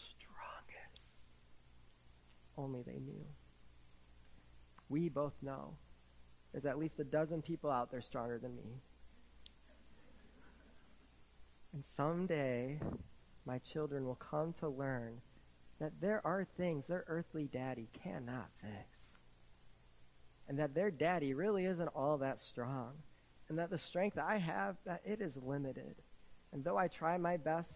only 2.57 2.83
they 2.83 2.99
knew. 2.99 3.25
we 4.88 5.09
both 5.09 5.33
know 5.43 5.75
there's 6.53 6.67
at 6.67 6.79
least 6.79 6.99
a 6.99 7.05
dozen 7.05 7.41
people 7.41 7.71
out 7.71 7.91
there 7.91 8.03
stronger 8.03 8.38
than 8.38 8.55
me. 8.55 8.83
And 11.73 11.83
someday, 11.97 12.79
my 13.47 13.59
children 13.73 14.07
will 14.07 14.17
come 14.17 14.55
to 14.61 14.69
learn 14.69 15.23
that 15.81 15.93
there 16.01 16.21
are 16.27 16.47
things 16.59 16.85
their 16.87 17.05
earthly 17.07 17.49
daddy 17.51 17.88
cannot 18.05 18.49
fix. 18.61 18.75
And 20.47 20.59
that 20.59 20.75
their 20.75 20.91
daddy 20.91 21.33
really 21.33 21.65
isn't 21.65 21.88
all 21.88 22.19
that 22.19 22.41
strong. 22.41 22.93
And 23.49 23.59
that 23.59 23.71
the 23.71 23.79
strength 23.79 24.19
I 24.19 24.37
have, 24.37 24.77
that 24.85 25.01
it 25.07 25.23
is 25.23 25.33
limited. 25.43 25.95
And 26.53 26.62
though 26.62 26.77
I 26.77 26.88
try 26.88 27.17
my 27.17 27.38
best, 27.38 27.73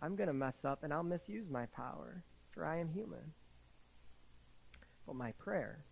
I'm 0.00 0.16
going 0.16 0.28
to 0.28 0.34
mess 0.34 0.64
up 0.64 0.84
and 0.84 0.92
I'll 0.92 1.02
misuse 1.02 1.48
my 1.48 1.64
power, 1.66 2.22
for 2.52 2.66
I 2.66 2.78
am 2.78 2.90
human. 2.90 3.32
But 5.06 5.16
my 5.16 5.32
prayer, 5.32 5.84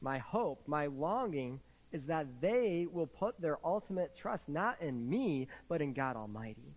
my 0.00 0.18
hope, 0.18 0.62
my 0.66 0.86
longing 0.86 1.60
is 1.92 2.04
that 2.06 2.26
they 2.40 2.86
will 2.90 3.06
put 3.06 3.40
their 3.40 3.58
ultimate 3.64 4.16
trust 4.16 4.48
not 4.48 4.80
in 4.82 5.08
me, 5.08 5.48
but 5.68 5.80
in 5.80 5.92
God 5.92 6.16
Almighty 6.16 6.74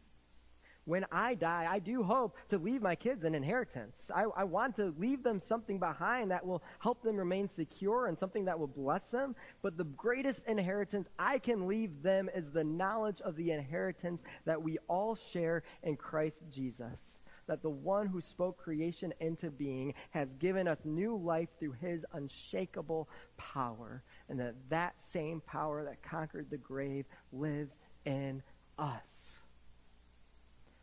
when 0.90 1.06
I 1.12 1.36
die, 1.36 1.68
I 1.70 1.78
do 1.78 2.02
hope 2.02 2.36
to 2.50 2.58
leave 2.58 2.82
my 2.82 2.96
kids 2.96 3.24
an 3.24 3.36
inheritance. 3.36 4.10
I, 4.14 4.24
I, 4.36 4.44
want 4.44 4.76
to 4.78 4.94
leave 4.98 5.22
them 5.22 5.40
something 5.48 5.78
behind 5.78 6.32
that 6.32 6.44
will 6.44 6.64
help 6.80 7.04
them 7.04 7.16
remain 7.16 7.48
secure 7.56 8.08
and 8.08 8.18
something 8.18 8.46
that 8.46 8.58
will 8.58 8.68
bless 8.68 9.06
them. 9.12 9.36
But 9.62 9.78
the 9.78 9.84
greatest 9.84 10.42
inheritance 10.48 11.08
I 11.20 11.38
can 11.38 11.68
leave 11.68 12.02
them 12.02 12.28
is 12.34 12.46
the 12.52 12.64
knowledge 12.64 13.22
of 13.22 13.36
the 13.36 13.52
inheritance 13.52 14.22
that 14.46 14.62
we 14.62 14.80
all 14.88 15.16
share 15.32 15.62
in 15.84 15.96
Christ 15.96 16.40
Jesus. 16.52 17.19
That 17.50 17.64
the 17.64 17.70
one 17.70 18.06
who 18.06 18.22
spoke 18.22 18.60
creation 18.60 19.12
into 19.20 19.50
being 19.50 19.96
has 20.12 20.30
given 20.38 20.68
us 20.68 20.78
new 20.86 21.18
life 21.18 21.50
through 21.60 21.74
his 21.82 22.06
unshakable 22.14 23.10
power. 23.38 24.04
And 24.30 24.40
that 24.40 24.54
that 24.70 24.94
same 25.12 25.42
power 25.42 25.84
that 25.84 26.04
conquered 26.04 26.52
the 26.52 26.58
grave 26.58 27.06
lives 27.34 27.72
in 28.06 28.44
us. 28.78 29.40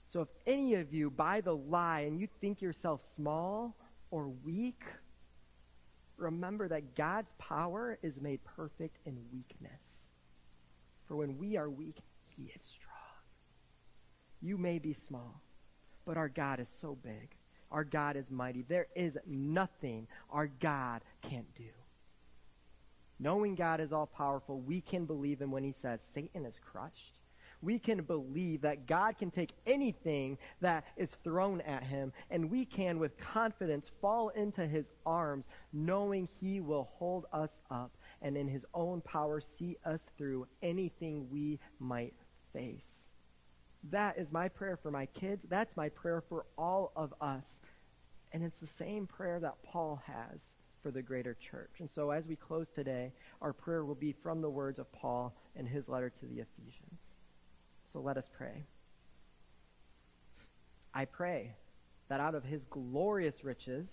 So 0.08 0.22
if 0.22 0.28
any 0.44 0.74
of 0.74 0.92
you 0.92 1.08
buy 1.08 1.40
the 1.40 1.54
lie 1.54 2.00
and 2.00 2.18
you 2.18 2.26
think 2.40 2.60
yourself 2.60 3.00
small 3.14 3.76
or 4.10 4.28
weak, 4.44 4.82
remember 6.16 6.66
that 6.66 6.96
God's 6.96 7.30
power 7.38 7.96
is 8.02 8.20
made 8.20 8.40
perfect 8.44 8.98
in 9.06 9.16
weakness. 9.32 10.08
For 11.06 11.14
when 11.14 11.38
we 11.38 11.56
are 11.56 11.70
weak, 11.70 11.98
he 12.26 12.50
is 12.54 12.62
strong. 12.64 12.92
You 14.42 14.58
may 14.58 14.80
be 14.80 14.94
small, 14.94 15.40
but 16.06 16.16
our 16.16 16.28
God 16.28 16.60
is 16.60 16.68
so 16.80 16.96
big. 17.02 17.34
Our 17.70 17.84
God 17.84 18.16
is 18.16 18.30
mighty. 18.30 18.62
There 18.62 18.86
is 18.94 19.16
nothing 19.26 20.06
our 20.30 20.46
God 20.46 21.02
can't 21.28 21.52
do. 21.56 21.64
Knowing 23.18 23.54
God 23.54 23.80
is 23.80 23.92
all 23.92 24.06
powerful, 24.06 24.60
we 24.60 24.80
can 24.80 25.04
believe 25.04 25.40
him 25.40 25.50
when 25.50 25.64
he 25.64 25.74
says, 25.82 26.00
Satan 26.14 26.46
is 26.46 26.54
crushed 26.72 27.16
we 27.62 27.78
can 27.78 28.02
believe 28.02 28.62
that 28.62 28.86
God 28.86 29.18
can 29.18 29.30
take 29.30 29.50
anything 29.66 30.38
that 30.60 30.84
is 30.96 31.08
thrown 31.24 31.60
at 31.62 31.82
him, 31.82 32.12
and 32.30 32.50
we 32.50 32.64
can, 32.64 32.98
with 32.98 33.18
confidence, 33.18 33.90
fall 34.00 34.28
into 34.30 34.66
his 34.66 34.86
arms, 35.04 35.44
knowing 35.72 36.28
he 36.40 36.60
will 36.60 36.88
hold 36.94 37.26
us 37.32 37.50
up 37.70 37.90
and 38.22 38.36
in 38.36 38.48
his 38.48 38.64
own 38.74 39.00
power 39.02 39.40
see 39.58 39.76
us 39.84 40.00
through 40.16 40.46
anything 40.62 41.28
we 41.30 41.58
might 41.78 42.14
face. 42.52 42.95
That 43.90 44.18
is 44.18 44.32
my 44.32 44.48
prayer 44.48 44.76
for 44.76 44.90
my 44.90 45.06
kids. 45.06 45.44
That's 45.48 45.76
my 45.76 45.88
prayer 45.88 46.22
for 46.28 46.46
all 46.58 46.92
of 46.96 47.14
us. 47.20 47.46
And 48.32 48.42
it's 48.42 48.60
the 48.60 48.66
same 48.66 49.06
prayer 49.06 49.38
that 49.40 49.62
Paul 49.64 50.02
has 50.06 50.40
for 50.82 50.90
the 50.90 51.02
greater 51.02 51.34
church. 51.34 51.76
And 51.78 51.90
so 51.90 52.10
as 52.10 52.26
we 52.26 52.36
close 52.36 52.66
today, 52.74 53.12
our 53.40 53.52
prayer 53.52 53.84
will 53.84 53.94
be 53.94 54.12
from 54.12 54.40
the 54.40 54.50
words 54.50 54.78
of 54.78 54.90
Paul 54.92 55.34
in 55.54 55.66
his 55.66 55.88
letter 55.88 56.10
to 56.10 56.26
the 56.26 56.40
Ephesians. 56.40 57.00
So 57.92 58.00
let 58.00 58.16
us 58.16 58.28
pray. 58.36 58.64
I 60.92 61.04
pray 61.04 61.52
that 62.08 62.20
out 62.20 62.34
of 62.34 62.44
his 62.44 62.62
glorious 62.70 63.44
riches 63.44 63.88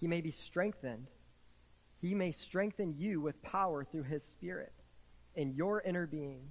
he 0.00 0.06
may 0.06 0.20
be 0.20 0.32
strengthened. 0.32 1.06
He 2.00 2.14
may 2.14 2.32
strengthen 2.32 2.94
you 2.98 3.20
with 3.20 3.40
power 3.42 3.84
through 3.84 4.02
his 4.04 4.24
Spirit 4.24 4.72
in 5.34 5.54
your 5.54 5.80
inner 5.80 6.06
being, 6.06 6.50